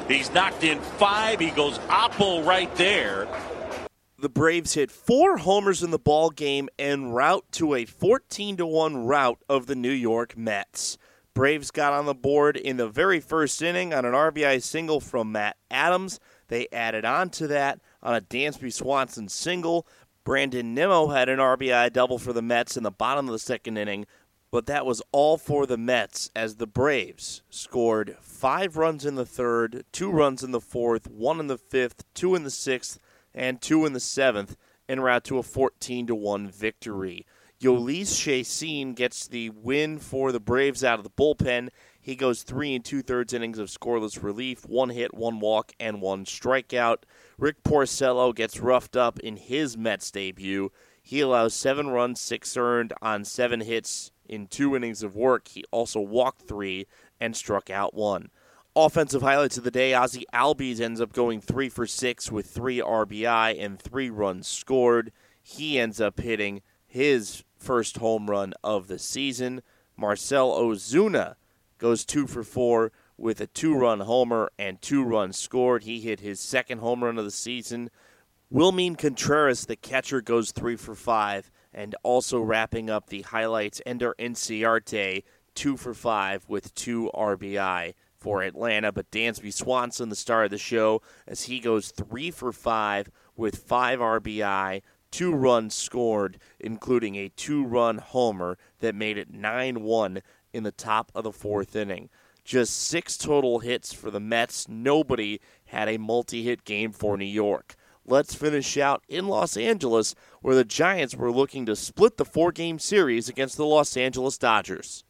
He's 0.08 0.32
knocked 0.32 0.64
in 0.64 0.80
five. 0.80 1.40
He 1.40 1.50
goes 1.50 1.80
oppo 1.80 2.46
right 2.46 2.74
there. 2.76 3.28
The 4.18 4.30
Braves 4.30 4.76
hit 4.76 4.92
four 4.92 5.40
homers 5.40 5.84
in 5.84 5.92
the 5.92 6.00
ball 6.00 6.30
game 6.30 6.70
en 6.80 7.12
route 7.12 7.44
to 7.52 7.74
a 7.74 7.84
14 7.84 8.56
to 8.58 8.66
1 8.66 9.06
rout 9.06 9.40
of 9.50 9.68
the 9.68 9.76
New 9.76 9.92
York 9.92 10.38
Mets. 10.38 10.98
Braves 11.34 11.70
got 11.70 11.92
on 11.92 12.06
the 12.06 12.14
board 12.14 12.56
in 12.56 12.78
the 12.78 12.88
very 12.88 13.20
first 13.20 13.62
inning 13.62 13.94
on 13.94 14.06
an 14.06 14.14
RBI 14.14 14.64
single 14.64 15.02
from 15.02 15.34
Matt 15.34 15.58
Adams. 15.70 16.22
They 16.48 16.70
added 16.72 17.04
on 17.04 17.30
to 17.32 17.48
that 17.48 17.82
on 18.02 18.16
a 18.16 18.22
Dansby 18.22 18.72
Swanson 18.72 19.28
single. 19.28 19.86
Brandon 20.24 20.74
Nimmo 20.74 21.08
had 21.10 21.28
an 21.28 21.40
RBI 21.40 21.92
double 21.92 22.18
for 22.18 22.32
the 22.32 22.42
Mets 22.42 22.78
in 22.78 22.84
the 22.84 22.92
bottom 22.92 23.28
of 23.28 23.34
the 23.34 23.40
second 23.40 23.76
inning, 23.76 24.06
but 24.50 24.66
that 24.68 24.86
was 24.86 25.02
all 25.12 25.38
for 25.38 25.66
the 25.66 25.78
Mets 25.78 26.32
as 26.34 26.56
the 26.56 26.68
Braves 26.68 27.42
scored 27.50 28.16
five 28.22 28.78
runs 28.78 29.06
in 29.06 29.16
the 29.16 29.26
third, 29.26 29.84
two 29.92 30.10
runs 30.10 30.42
in 30.42 30.52
the 30.52 30.62
fourth, 30.62 31.10
one 31.10 31.42
in 31.42 31.48
the 31.48 31.58
fifth, 31.58 32.06
two 32.14 32.34
in 32.34 32.44
the 32.44 32.50
sixth, 32.50 32.98
and 33.36 33.62
two 33.62 33.86
in 33.86 33.94
the 33.94 34.00
seventh, 34.00 34.56
en 34.90 35.02
route 35.02 35.24
to 35.26 35.38
a 35.38 35.44
14 35.44 36.08
to 36.08 36.16
1 36.16 36.50
victory. 36.50 37.26
Jhoulys 37.62 38.20
Chacin 38.20 38.94
gets 38.94 39.28
the 39.28 39.50
win 39.50 39.98
for 39.98 40.32
the 40.32 40.40
Braves 40.40 40.84
out 40.84 41.00
of 41.00 41.04
the 41.04 41.10
bullpen. 41.10 41.70
He 42.02 42.16
goes 42.16 42.44
three 42.44 42.76
and 42.76 42.84
two 42.84 43.02
thirds 43.02 43.34
innings 43.34 43.58
of 43.60 43.70
scoreless 43.70 44.22
relief, 44.22 44.66
one 44.66 44.90
hit, 44.90 45.14
one 45.14 45.40
walk, 45.40 45.72
and 45.80 46.02
one 46.02 46.26
strikeout. 46.26 47.04
Rick 47.38 47.64
Porcello 47.64 48.36
gets 48.36 48.60
roughed 48.60 48.96
up 48.96 49.20
in 49.20 49.38
his 49.38 49.78
Mets 49.78 50.12
debut. 50.12 50.72
He 51.02 51.22
allows 51.22 51.54
seven 51.54 51.88
runs, 51.90 52.20
six 52.20 52.58
earned 52.58 52.94
on 53.02 53.24
seven 53.26 53.62
hits 53.62 54.12
in 54.28 54.48
two 54.48 54.76
innings 54.76 55.02
of 55.02 55.16
work. 55.16 55.48
He 55.48 55.64
also 55.72 56.00
walked 56.00 56.48
three 56.48 56.88
and 57.20 57.36
struck 57.36 57.70
out 57.70 57.94
one. 57.94 58.30
Offensive 58.78 59.22
highlights 59.22 59.58
of 59.58 59.64
the 59.64 59.72
day 59.72 59.94
Ozzie 59.94 60.26
Albies 60.34 60.82
ends 60.82 61.00
up 61.00 61.14
going 61.14 61.40
three 61.40 61.70
for 61.70 61.88
six 61.88 62.30
with 62.30 62.46
three 62.46 62.80
RBI 62.80 63.64
and 63.64 63.80
three 63.80 64.10
runs 64.10 64.50
scored. 64.50 65.14
He 65.42 65.80
ends 65.80 66.02
up 66.02 66.20
hitting 66.20 66.62
his 66.86 67.46
first 67.58 68.00
home 68.00 68.30
run 68.30 68.54
of 68.66 68.90
the 68.90 69.00
season. 69.00 69.62
Marcell 69.96 70.52
Ozuna 70.52 71.36
goes 71.78 72.04
two 72.04 72.28
for 72.28 72.44
four 72.44 72.92
with 73.18 73.40
a 73.40 73.48
two 73.48 73.74
run 73.74 74.02
homer 74.02 74.52
and 74.60 74.82
two 74.82 75.06
runs 75.06 75.40
scored. 75.40 75.84
He 75.84 76.02
hit 76.02 76.20
his 76.20 76.42
second 76.42 76.80
home 76.80 77.02
run 77.02 77.18
of 77.18 77.24
the 77.24 77.32
season. 77.32 77.90
William 78.50 78.98
Contreras, 78.98 79.68
the 79.68 79.78
catcher, 79.78 80.20
goes 80.20 80.52
three 80.52 80.76
for 80.76 80.96
five, 80.96 81.50
and 81.74 81.96
also 82.04 82.42
wrapping 82.42 82.90
up 82.90 83.08
the 83.08 83.22
highlights, 83.22 83.82
Ender 83.86 84.14
Inciarte, 84.20 85.24
two 85.56 85.78
for 85.78 85.94
five 85.94 86.44
with 86.50 86.76
two 86.76 87.10
RBI 87.16 87.94
for 88.26 88.42
Atlanta. 88.42 88.92
But 88.92 89.12
Dansby 89.12 89.54
Swanson, 89.54 90.10
the 90.10 90.16
star 90.16 90.46
of 90.46 90.50
the 90.50 90.58
show, 90.58 91.04
as 91.28 91.44
he 91.44 91.60
goes 91.60 91.92
three 91.92 92.32
for 92.32 92.52
five 92.52 93.12
with 93.38 93.56
five 93.56 94.00
RBI, 94.00 94.82
two 95.12 95.32
runs 95.32 95.76
scored, 95.76 96.40
including 96.60 97.16
a 97.16 97.30
two 97.30 97.64
run 97.64 98.00
homer 98.00 98.58
that 98.80 98.96
made 98.96 99.20
it 99.20 99.32
9 99.32 99.84
1 99.84 100.22
in 100.54 100.64
the 100.64 100.72
top 100.72 101.12
of 101.14 101.24
the 101.24 101.32
fourth 101.32 101.76
inning. 101.76 102.10
Just 102.44 102.76
six 102.76 103.16
total 103.16 103.60
hits 103.60 103.94
for 103.94 104.10
the 104.10 104.20
Mets. 104.20 104.68
Nobody 104.68 105.40
had 105.66 105.88
a 105.88 106.00
multi 106.00 106.42
hit 106.42 106.66
game 106.66 106.94
for 106.94 107.18
New 107.18 107.26
York. 107.26 107.76
Let's 108.08 108.34
finish 108.34 108.76
out 108.76 109.04
in 109.08 109.28
Los 109.28 109.56
Angeles, 109.56 110.16
where 110.42 110.56
the 110.56 110.66
Giants 110.66 111.16
were 111.16 111.32
looking 111.32 111.68
to 111.68 111.76
split 111.76 112.18
the 112.18 112.26
four 112.26 112.52
game 112.52 112.80
series 112.80 113.30
against 113.30 113.58
the 113.58 113.66
Los 113.66 113.96
Angeles 113.96 114.40
Dodgers. 114.40 115.04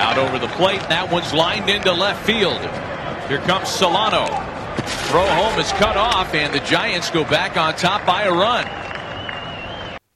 Out 0.00 0.16
over 0.16 0.38
the 0.38 0.48
plate, 0.54 0.80
that 0.88 1.12
one's 1.12 1.34
lined 1.34 1.68
into 1.68 1.92
left 1.92 2.24
field. 2.24 2.58
Here 3.28 3.38
comes 3.46 3.68
Solano. 3.68 4.24
Throw 5.10 5.26
home 5.26 5.60
is 5.60 5.70
cut 5.72 5.98
off, 5.98 6.32
and 6.34 6.54
the 6.54 6.60
Giants 6.60 7.10
go 7.10 7.22
back 7.22 7.58
on 7.58 7.74
top 7.74 8.06
by 8.06 8.22
a 8.22 8.32
run. 8.32 8.66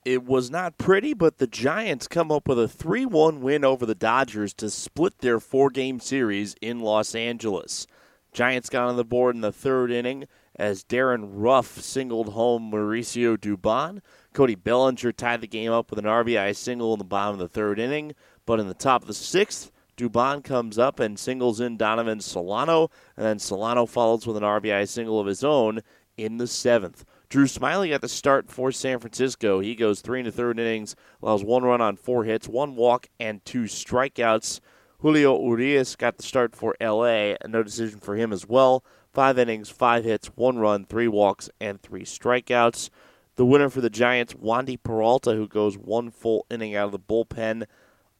It 0.06 0.24
was 0.24 0.50
not 0.50 0.78
pretty, 0.78 1.12
but 1.12 1.36
the 1.36 1.46
Giants 1.46 2.08
come 2.08 2.32
up 2.32 2.48
with 2.48 2.58
a 2.58 2.66
3 2.66 3.04
1 3.04 3.42
win 3.42 3.62
over 3.62 3.84
the 3.84 3.94
Dodgers 3.94 4.54
to 4.54 4.70
split 4.70 5.18
their 5.18 5.38
four 5.38 5.68
game 5.68 6.00
series 6.00 6.56
in 6.62 6.80
Los 6.80 7.14
Angeles. 7.14 7.86
Giants 8.32 8.70
got 8.70 8.88
on 8.88 8.96
the 8.96 9.04
board 9.04 9.34
in 9.34 9.42
the 9.42 9.52
third 9.52 9.90
inning 9.90 10.24
as 10.56 10.82
Darin 10.82 11.34
Ruf 11.36 11.80
singled 11.80 12.30
home 12.30 12.70
Mauricio 12.70 13.36
Dubon. 13.36 14.00
Cody 14.32 14.54
Bellinger 14.54 15.12
tied 15.12 15.42
the 15.42 15.46
game 15.46 15.72
up 15.72 15.90
with 15.90 15.98
an 15.98 16.06
RBI 16.06 16.56
single 16.56 16.94
in 16.94 16.98
the 16.98 17.04
bottom 17.04 17.34
of 17.34 17.38
the 17.38 17.48
third 17.48 17.78
inning, 17.78 18.14
but 18.46 18.58
in 18.58 18.66
the 18.66 18.74
top 18.74 19.02
of 19.02 19.08
the 19.08 19.14
sixth, 19.14 19.70
Dubon 19.96 20.42
comes 20.42 20.78
up 20.78 20.98
and 20.98 21.18
singles 21.18 21.60
in 21.60 21.76
Donovan 21.76 22.20
Solano, 22.20 22.90
and 23.16 23.24
then 23.24 23.38
Solano 23.38 23.86
follows 23.86 24.26
with 24.26 24.36
an 24.36 24.42
RBI 24.42 24.88
single 24.88 25.20
of 25.20 25.26
his 25.26 25.44
own 25.44 25.80
in 26.16 26.38
the 26.38 26.46
seventh. 26.46 27.04
Drew 27.28 27.46
Smyly 27.46 27.90
got 27.90 28.00
the 28.00 28.08
start 28.08 28.50
for 28.50 28.70
San 28.70 28.98
Francisco. 28.98 29.60
He 29.60 29.74
goes 29.74 30.00
three 30.00 30.20
and 30.20 30.28
a 30.28 30.32
third 30.32 30.58
innings, 30.58 30.94
allows 31.22 31.44
one 31.44 31.64
run 31.64 31.80
on 31.80 31.96
four 31.96 32.24
hits, 32.24 32.48
one 32.48 32.76
walk, 32.76 33.08
and 33.18 33.44
two 33.44 33.64
strikeouts. 33.64 34.60
Julio 34.98 35.40
Urias 35.40 35.96
got 35.96 36.16
the 36.16 36.22
start 36.22 36.54
for 36.54 36.74
LA. 36.80 37.34
No 37.46 37.62
decision 37.62 37.98
for 38.00 38.16
him 38.16 38.32
as 38.32 38.48
well. 38.48 38.84
Five 39.12 39.38
innings, 39.38 39.68
five 39.68 40.04
hits, 40.04 40.28
one 40.34 40.58
run, 40.58 40.86
three 40.86 41.08
walks, 41.08 41.50
and 41.60 41.80
three 41.80 42.04
strikeouts. 42.04 42.90
The 43.36 43.44
winner 43.44 43.68
for 43.68 43.80
the 43.80 43.90
Giants, 43.90 44.34
Wandy 44.34 44.80
Peralta, 44.80 45.34
who 45.34 45.48
goes 45.48 45.76
one 45.76 46.10
full 46.10 46.46
inning 46.50 46.74
out 46.76 46.86
of 46.86 46.92
the 46.92 46.98
bullpen, 46.98 47.64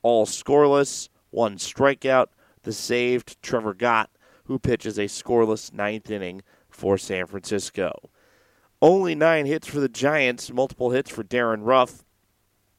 all 0.03 0.27
scoreless, 0.27 1.09
one 1.35 1.57
strikeout. 1.57 2.29
The 2.63 2.73
saved 2.73 3.43
Trevor 3.43 3.75
Gott, 3.75 4.11
who 4.45 4.59
pitches 4.59 4.99
a 4.99 5.05
scoreless 5.05 5.73
ninth 5.73 6.11
inning 6.11 6.43
for 6.71 6.97
San 6.97 7.27
Francisco. 7.27 8.11
Only 8.81 9.15
nine 9.15 9.47
hits 9.47 9.67
for 9.67 9.81
the 9.81 9.89
Giants, 9.89 10.53
multiple 10.53 10.91
hits 10.91 11.11
for 11.11 11.23
Darin 11.23 11.63
Ruf, 11.63 12.05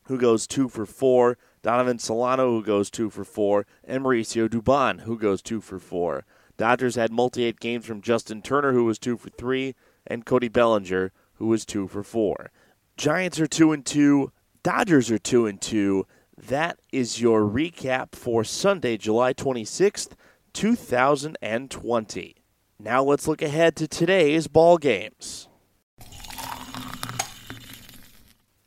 who 0.03 0.17
goes 0.17 0.47
two 0.47 0.69
for 0.69 0.85
four, 0.85 1.37
Donovan 1.61 1.97
Solano, 1.99 2.51
who 2.51 2.63
goes 2.63 2.89
two 2.89 3.09
for 3.09 3.23
four, 3.23 3.65
and 3.83 4.03
Mauricio 4.03 4.47
Dubon, 4.47 5.01
who 5.01 5.17
goes 5.17 5.41
two 5.41 5.61
for 5.61 5.79
four. 5.79 6.25
Dodgers 6.57 6.95
had 6.95 7.11
multi 7.11 7.45
hit 7.45 7.59
games 7.59 7.85
from 7.85 8.01
Justin 8.01 8.41
Turner, 8.41 8.71
who 8.71 8.85
was 8.85 8.99
two 8.99 9.17
for 9.17 9.29
three, 9.31 9.75
and 10.05 10.25
Cody 10.25 10.47
Bellinger, 10.47 11.11
who 11.35 11.47
was 11.47 11.65
two 11.65 11.87
for 11.87 12.03
four. 12.03 12.51
Giants 12.97 13.39
are 13.39 13.47
two 13.47 13.71
and 13.71 13.85
two. 13.85 14.31
Dodgers 14.63 15.11
are 15.11 15.17
two 15.17 15.47
and 15.47 15.59
two. 15.59 16.05
That 16.37 16.79
is 16.91 17.21
your 17.21 17.41
recap 17.41 18.13
for 18.13 18.43
Sunday, 18.43 18.97
July 18.97 19.33
26th, 19.33 20.11
2020. 20.53 22.35
Now 22.77 23.03
let's 23.03 23.27
look 23.27 23.41
ahead 23.41 23.77
to 23.77 23.87
today's 23.87 24.47
ball 24.47 24.77
games. 24.77 25.47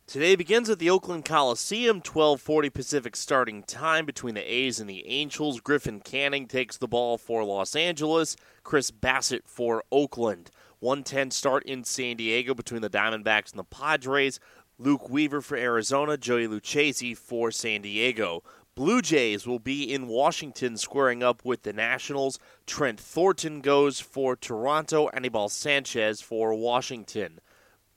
Today 0.07 0.35
begins 0.35 0.71
at 0.71 0.79
the 0.79 0.89
Oakland 0.89 1.27
Coliseum, 1.27 2.01
12:40 2.01 2.71
Pacific 2.71 3.15
starting 3.15 3.63
time 3.63 4.07
between 4.07 4.35
the 4.35 4.41
A's 4.41 4.81
and 4.81 4.89
the 4.89 5.07
Angels. 5.07 5.61
Griffin 5.61 6.01
Canning 6.01 6.49
takes 6.49 6.79
the 6.79 6.89
ball 6.89 7.19
for 7.19 7.45
Los 7.45 7.77
Angeles, 7.77 8.35
Chris 8.63 8.91
Bassitt 8.91 9.47
for 9.47 9.85
Oakland. 9.93 10.51
110 10.81 11.31
start 11.31 11.65
in 11.65 11.85
San 11.85 12.17
Diego 12.17 12.55
between 12.55 12.81
the 12.81 12.89
Diamondbacks 12.89 13.51
and 13.51 13.59
the 13.59 13.65
Padres. 13.65 14.41
Luke 14.81 15.11
Weaver 15.11 15.41
for 15.41 15.57
Arizona, 15.57 16.17
Joey 16.17 16.47
Lucchesi 16.47 17.17
for 17.17 17.51
San 17.51 17.83
Diego. 17.83 18.45
Blue 18.77 19.03
Jays 19.03 19.45
will 19.45 19.59
be 19.59 19.93
in 19.93 20.07
Washington 20.07 20.77
squaring 20.77 21.21
up 21.21 21.45
with 21.45 21.65
the 21.65 21.73
Nationals. 21.73 22.39
Trent 22.65 23.01
Thornton 23.01 23.61
goes 23.61 23.99
for 23.99 24.37
Toronto, 24.37 25.09
Anibal 25.09 25.49
Sanchez 25.49 26.21
for 26.21 26.55
Washington. 26.55 27.41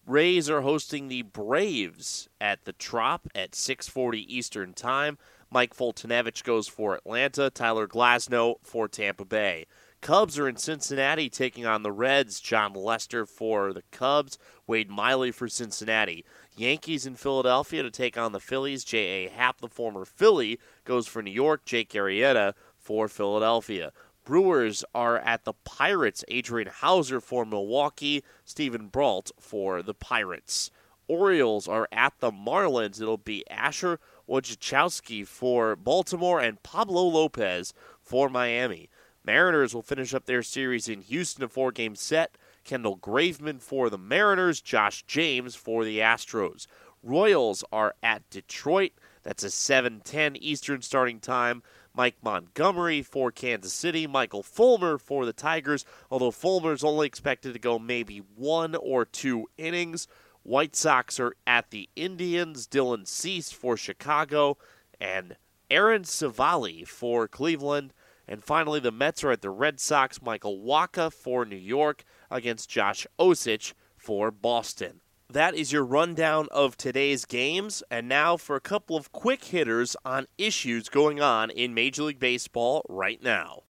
Rays 0.07 0.49
are 0.49 0.61
hosting 0.61 1.07
the 1.07 1.21
Braves 1.21 2.27
at 2.39 2.65
the 2.65 2.73
Trop 2.73 3.27
at 3.35 3.51
6:40 3.53 4.25
Eastern 4.27 4.73
Time. 4.73 5.19
Mike 5.51 5.75
Foltynewicz 5.75 6.43
goes 6.43 6.67
for 6.67 6.95
Atlanta, 6.95 7.51
Tyler 7.51 7.87
Glasnow 7.87 8.55
for 8.63 8.87
Tampa 8.87 9.25
Bay. 9.25 9.67
Cubs 10.01 10.39
are 10.39 10.49
in 10.49 10.55
Cincinnati 10.55 11.29
taking 11.29 11.67
on 11.67 11.83
the 11.83 11.91
Reds. 11.91 12.39
Jon 12.39 12.73
Lester 12.73 13.27
for 13.27 13.71
the 13.71 13.83
Cubs, 13.91 14.39
Wade 14.65 14.89
Miley 14.89 15.29
for 15.31 15.47
Cincinnati. 15.47 16.25
Yankees 16.55 17.05
in 17.05 17.15
Philadelphia 17.15 17.83
to 17.83 17.91
take 17.91 18.17
on 18.17 18.31
the 18.31 18.39
Phillies. 18.39 18.83
J.A. 18.83 19.29
Happ, 19.29 19.61
the 19.61 19.67
former 19.67 20.05
Philly, 20.05 20.59
goes 20.85 21.07
for 21.07 21.21
New 21.21 21.31
York. 21.31 21.65
Jake 21.65 21.89
Arrieta 21.91 22.53
for 22.77 23.07
Philadelphia. 23.07 23.91
Brewers 24.25 24.83
are 24.93 25.17
at 25.17 25.45
the 25.45 25.53
Pirates. 25.63 26.23
Adrian 26.27 26.69
Houser 26.69 27.19
for 27.19 27.45
Milwaukee. 27.45 28.23
Steven 28.45 28.87
Brault 28.87 29.31
for 29.39 29.81
the 29.81 29.93
Pirates. 29.93 30.71
Orioles 31.07 31.67
are 31.67 31.87
at 31.91 32.13
the 32.19 32.31
Marlins. 32.31 33.01
It'll 33.01 33.17
be 33.17 33.43
Asher 33.49 33.99
Wojciechowski 34.29 35.25
for 35.27 35.75
Baltimore 35.75 36.39
and 36.39 36.61
Pablo 36.63 37.03
Lopez 37.03 37.73
for 38.01 38.29
Miami. 38.29 38.89
Mariners 39.23 39.73
will 39.73 39.81
finish 39.81 40.13
up 40.13 40.25
their 40.25 40.43
series 40.43 40.87
in 40.87 41.01
Houston, 41.01 41.43
a 41.43 41.47
four 41.47 41.71
game 41.71 41.95
set. 41.95 42.37
Kendall 42.63 42.97
Graveman 42.97 43.62
for 43.62 43.89
the 43.89 43.97
Mariners, 43.97 44.62
Josh 44.62 45.04
James 45.04 45.56
for 45.56 45.84
the 45.84 46.00
Astros. 46.00 46.67
Royals 47.04 47.63
are 47.71 47.95
at 48.04 48.30
Detroit. 48.30 48.91
That's 49.24 49.43
a 49.43 49.50
7:10 49.50 50.36
Eastern 50.36 50.82
starting 50.82 51.19
time. 51.19 51.63
Mike 51.93 52.17
Montgomery 52.24 53.02
for 53.02 53.32
Kansas 53.32 53.74
City, 53.74 54.08
Michael 54.08 54.43
Fulmer 54.43 54.97
for 54.97 55.26
the 55.26 55.34
Tigers, 55.34 55.84
although 56.10 56.32
Fulmer's 56.32 56.84
only 56.84 57.06
expected 57.08 57.54
to 57.54 57.60
go 57.60 57.78
maybe 57.78 58.19
one 58.36 58.76
or 58.76 59.04
two 59.04 59.50
innings. 59.58 60.08
White 60.43 60.76
Sox 60.76 61.19
are 61.19 61.36
at 61.45 61.69
the 61.69 61.89
Indians, 61.95 62.67
Dylan 62.67 63.08
Cease 63.08 63.52
for 63.52 63.76
Chicago, 63.76 64.58
and 65.00 65.36
Aaron 65.69 66.04
Civale 66.04 66.86
for 66.86 67.28
Cleveland. 67.28 67.93
And 68.28 68.43
finally, 68.43 68.80
the 68.80 68.91
Mets 68.91 69.24
are 69.24 69.32
at 69.32 69.41
the 69.41 69.50
Red 69.50 69.80
Sox, 69.80 70.21
Michael 70.21 70.60
Wacha 70.60 71.12
for 71.12 71.45
New 71.45 71.56
York 71.56 72.06
against 72.31 72.69
Josh 72.69 73.05
Osich 73.19 73.73
for 73.95 74.31
Boston. 74.31 75.01
That 75.29 75.55
is 75.55 75.71
your 75.71 75.85
rundown 75.85 76.47
of 76.51 76.75
today's 76.75 77.25
games. 77.25 77.83
And 77.91 78.09
now 78.09 78.35
for 78.35 78.55
a 78.55 78.61
couple 78.61 78.97
of 78.97 79.11
quick 79.11 79.43
hitters 79.43 79.95
on 80.03 80.27
issues 80.37 80.89
going 80.89 81.21
on 81.21 81.49
in 81.49 81.73
Major 81.73 82.03
League 82.03 82.19
Baseball 82.19 82.83
right 82.89 83.21
now. 83.21 83.63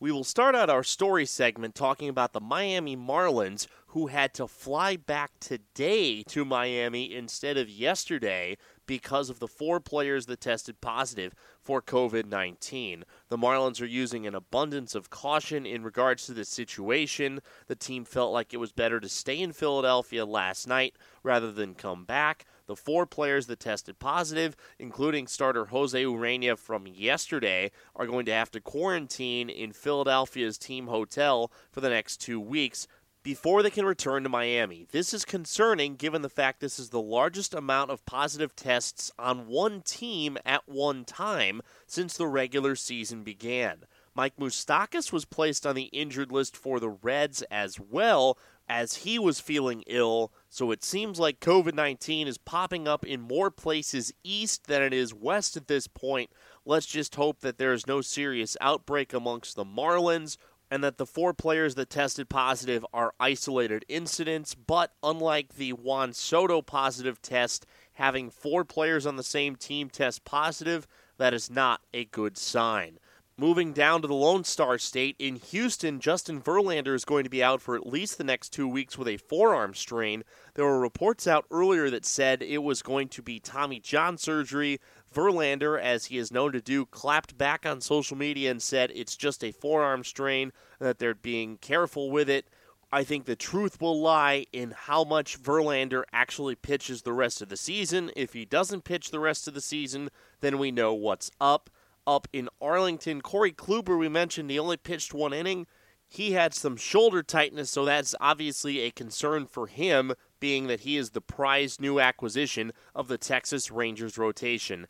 We 0.00 0.12
will 0.12 0.22
start 0.22 0.54
out 0.54 0.70
our 0.70 0.84
story 0.84 1.26
segment 1.26 1.74
talking 1.74 2.08
about 2.08 2.32
the 2.32 2.40
Miami 2.40 2.96
Marlins, 2.96 3.66
who 3.88 4.06
had 4.06 4.32
to 4.34 4.46
fly 4.46 4.94
back 4.94 5.32
today 5.40 6.22
to 6.24 6.44
Miami 6.44 7.12
instead 7.12 7.56
of 7.56 7.68
yesterday 7.68 8.56
because 8.88 9.30
of 9.30 9.38
the 9.38 9.46
four 9.46 9.78
players 9.78 10.26
that 10.26 10.40
tested 10.40 10.80
positive 10.80 11.34
for 11.60 11.80
COVID 11.80 12.26
19. 12.26 13.04
The 13.28 13.36
Marlins 13.36 13.80
are 13.80 13.86
using 13.86 14.26
an 14.26 14.34
abundance 14.34 14.96
of 14.96 15.10
caution 15.10 15.64
in 15.64 15.84
regards 15.84 16.26
to 16.26 16.32
this 16.32 16.48
situation. 16.48 17.40
The 17.68 17.76
team 17.76 18.04
felt 18.04 18.32
like 18.32 18.52
it 18.52 18.56
was 18.56 18.72
better 18.72 18.98
to 18.98 19.08
stay 19.08 19.38
in 19.38 19.52
Philadelphia 19.52 20.24
last 20.24 20.66
night 20.66 20.96
rather 21.22 21.52
than 21.52 21.74
come 21.74 22.04
back. 22.04 22.46
The 22.66 22.76
four 22.76 23.06
players 23.06 23.46
that 23.46 23.60
tested 23.60 23.98
positive, 23.98 24.56
including 24.78 25.26
starter 25.26 25.66
Jose 25.66 26.02
Ureña 26.02 26.58
from 26.58 26.86
yesterday, 26.86 27.70
are 27.94 28.06
going 28.06 28.26
to 28.26 28.32
have 28.32 28.50
to 28.52 28.60
quarantine 28.60 29.48
in 29.48 29.72
Philadelphia's 29.72 30.58
team 30.58 30.86
hotel 30.86 31.52
for 31.70 31.80
the 31.80 31.90
next 31.90 32.18
two 32.18 32.40
weeks 32.40 32.86
before 33.28 33.62
they 33.62 33.68
can 33.68 33.84
return 33.84 34.22
to 34.22 34.28
Miami. 34.30 34.86
This 34.90 35.12
is 35.12 35.26
concerning 35.26 35.96
given 35.96 36.22
the 36.22 36.30
fact 36.30 36.60
this 36.60 36.78
is 36.78 36.88
the 36.88 36.98
largest 36.98 37.52
amount 37.52 37.90
of 37.90 38.06
positive 38.06 38.56
tests 38.56 39.12
on 39.18 39.48
one 39.48 39.82
team 39.82 40.38
at 40.46 40.66
one 40.66 41.04
time 41.04 41.60
since 41.86 42.16
the 42.16 42.26
regular 42.26 42.74
season 42.74 43.24
began. 43.24 43.80
Mike 44.14 44.36
Moustakas 44.40 45.12
was 45.12 45.26
placed 45.26 45.66
on 45.66 45.74
the 45.74 45.90
injured 45.92 46.32
list 46.32 46.56
for 46.56 46.80
the 46.80 46.88
Reds 46.88 47.42
as 47.50 47.78
well, 47.78 48.38
as 48.66 48.96
he 48.96 49.18
was 49.18 49.40
feeling 49.40 49.84
ill. 49.86 50.32
So 50.48 50.70
it 50.70 50.82
seems 50.82 51.20
like 51.20 51.38
COVID 51.38 51.74
19 51.74 52.28
is 52.28 52.38
popping 52.38 52.88
up 52.88 53.04
in 53.04 53.20
more 53.20 53.50
places 53.50 54.10
east 54.24 54.68
than 54.68 54.80
it 54.80 54.94
is 54.94 55.12
west 55.12 55.54
at 55.54 55.68
this 55.68 55.86
point. 55.86 56.30
Let's 56.64 56.86
just 56.86 57.14
hope 57.16 57.40
that 57.40 57.58
there 57.58 57.74
is 57.74 57.86
no 57.86 58.00
serious 58.00 58.56
outbreak 58.58 59.12
amongst 59.12 59.54
the 59.54 59.66
Marlins 59.66 60.38
and 60.70 60.84
that 60.84 60.98
the 60.98 61.06
four 61.06 61.32
players 61.32 61.74
that 61.76 61.90
tested 61.90 62.28
positive 62.28 62.84
are 62.92 63.14
isolated 63.18 63.84
incidents. 63.88 64.54
But 64.54 64.92
unlike 65.02 65.54
the 65.54 65.72
Juan 65.72 66.12
Soto 66.12 66.62
positive 66.62 67.22
test, 67.22 67.66
having 67.94 68.30
four 68.30 68.64
players 68.64 69.06
on 69.06 69.16
the 69.16 69.22
same 69.22 69.56
team 69.56 69.88
test 69.90 70.24
positive, 70.24 70.86
that 71.16 71.34
is 71.34 71.50
not 71.50 71.80
a 71.92 72.04
good 72.04 72.36
sign. 72.36 72.98
Moving 73.40 73.72
down 73.72 74.02
to 74.02 74.08
the 74.08 74.14
Lone 74.14 74.42
Star 74.42 74.78
State, 74.78 75.14
in 75.20 75.36
Houston, 75.36 76.00
Justin 76.00 76.42
Verlander 76.42 76.92
is 76.92 77.04
going 77.04 77.22
to 77.22 77.30
be 77.30 77.40
out 77.40 77.62
for 77.62 77.76
at 77.76 77.86
least 77.86 78.18
the 78.18 78.24
next 78.24 78.48
two 78.48 78.66
weeks 78.66 78.98
with 78.98 79.06
a 79.06 79.16
forearm 79.16 79.74
strain. 79.74 80.24
There 80.54 80.64
were 80.64 80.80
reports 80.80 81.28
out 81.28 81.46
earlier 81.48 81.88
that 81.88 82.04
said 82.04 82.42
it 82.42 82.64
was 82.64 82.82
going 82.82 83.06
to 83.10 83.22
be 83.22 83.38
Tommy 83.38 83.78
John 83.78 84.18
surgery. 84.18 84.80
Verlander, 85.14 85.80
as 85.80 86.06
he 86.06 86.18
is 86.18 86.32
known 86.32 86.52
to 86.52 86.60
do, 86.60 86.86
clapped 86.86 87.36
back 87.38 87.64
on 87.64 87.80
social 87.80 88.16
media 88.16 88.50
and 88.50 88.62
said 88.62 88.92
it's 88.94 89.16
just 89.16 89.42
a 89.42 89.52
forearm 89.52 90.04
strain, 90.04 90.52
that 90.78 90.98
they're 90.98 91.14
being 91.14 91.56
careful 91.58 92.10
with 92.10 92.28
it. 92.28 92.46
I 92.90 93.04
think 93.04 93.26
the 93.26 93.36
truth 93.36 93.80
will 93.80 94.00
lie 94.00 94.46
in 94.52 94.70
how 94.70 95.04
much 95.04 95.42
Verlander 95.42 96.04
actually 96.12 96.54
pitches 96.54 97.02
the 97.02 97.12
rest 97.12 97.42
of 97.42 97.50
the 97.50 97.56
season. 97.56 98.10
If 98.16 98.32
he 98.32 98.44
doesn't 98.46 98.84
pitch 98.84 99.10
the 99.10 99.20
rest 99.20 99.46
of 99.46 99.54
the 99.54 99.60
season, 99.60 100.08
then 100.40 100.58
we 100.58 100.70
know 100.70 100.94
what's 100.94 101.30
up 101.40 101.68
up 102.06 102.26
in 102.32 102.48
Arlington. 102.62 103.20
Corey 103.20 103.52
Kluber, 103.52 103.98
we 103.98 104.08
mentioned, 104.08 104.50
he 104.50 104.58
only 104.58 104.78
pitched 104.78 105.12
one 105.12 105.34
inning. 105.34 105.66
he 106.08 106.32
had 106.32 106.54
some 106.54 106.76
shoulder 106.76 107.22
tightness, 107.22 107.70
so 107.70 107.84
that's 107.84 108.14
obviously 108.20 108.80
a 108.80 108.90
concern 108.90 109.46
for 109.46 109.66
him, 109.66 110.14
being 110.40 110.66
that 110.66 110.80
he 110.80 110.96
is 110.96 111.10
the 111.10 111.20
prized 111.20 111.80
new 111.80 112.00
acquisition 112.00 112.72
of 112.94 113.08
the 113.08 113.18
Texas 113.18 113.70
Rangers 113.70 114.18
rotation. 114.18 114.86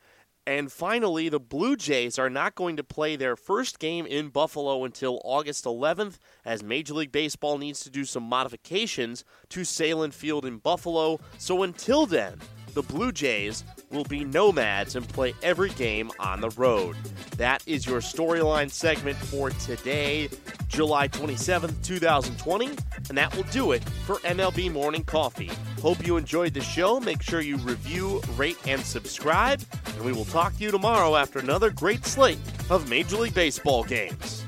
And 0.46 0.72
finally, 0.72 1.28
the 1.28 1.38
Blue 1.38 1.76
Jays 1.76 2.18
are 2.18 2.30
not 2.30 2.54
going 2.54 2.78
to 2.78 2.82
play 2.82 3.16
their 3.16 3.36
first 3.36 3.78
game 3.78 4.06
in 4.06 4.30
Buffalo 4.30 4.82
until 4.84 5.20
August 5.22 5.66
11th, 5.66 6.16
as 6.42 6.62
Major 6.62 6.94
League 6.94 7.12
Baseball 7.12 7.58
needs 7.58 7.80
to 7.80 7.90
do 7.90 8.06
some 8.06 8.22
modifications 8.22 9.24
to 9.50 9.60
Sahlen 9.60 10.10
Field 10.10 10.46
in 10.46 10.56
Buffalo. 10.56 11.20
So 11.36 11.62
until 11.62 12.06
then, 12.06 12.38
the 12.78 12.94
Blue 12.94 13.10
Jays 13.10 13.64
will 13.90 14.04
be 14.04 14.22
nomads 14.22 14.94
and 14.94 15.08
play 15.08 15.34
every 15.42 15.70
game 15.70 16.12
on 16.20 16.40
the 16.40 16.50
road. 16.50 16.94
That 17.36 17.60
is 17.66 17.84
your 17.84 17.98
storyline 17.98 18.70
segment 18.70 19.16
for 19.16 19.50
today, 19.50 20.28
July 20.68 21.08
27th, 21.08 21.82
2020, 21.82 22.66
and 23.08 23.18
that 23.18 23.34
will 23.34 23.42
do 23.50 23.72
it 23.72 23.82
for 24.06 24.18
MLB 24.18 24.72
Morning 24.72 25.02
Coffee. 25.02 25.50
Hope 25.82 26.06
you 26.06 26.16
enjoyed 26.18 26.54
the 26.54 26.60
show. 26.60 27.00
Make 27.00 27.20
sure 27.20 27.40
you 27.40 27.56
review, 27.56 28.22
rate, 28.36 28.58
and 28.64 28.80
subscribe, 28.80 29.60
and 29.84 30.04
we 30.04 30.12
will 30.12 30.26
talk 30.26 30.56
to 30.58 30.62
you 30.62 30.70
tomorrow 30.70 31.16
after 31.16 31.40
another 31.40 31.70
great 31.70 32.06
slate 32.06 32.38
of 32.70 32.88
Major 32.88 33.16
League 33.16 33.34
Baseball 33.34 33.82
games. 33.82 34.44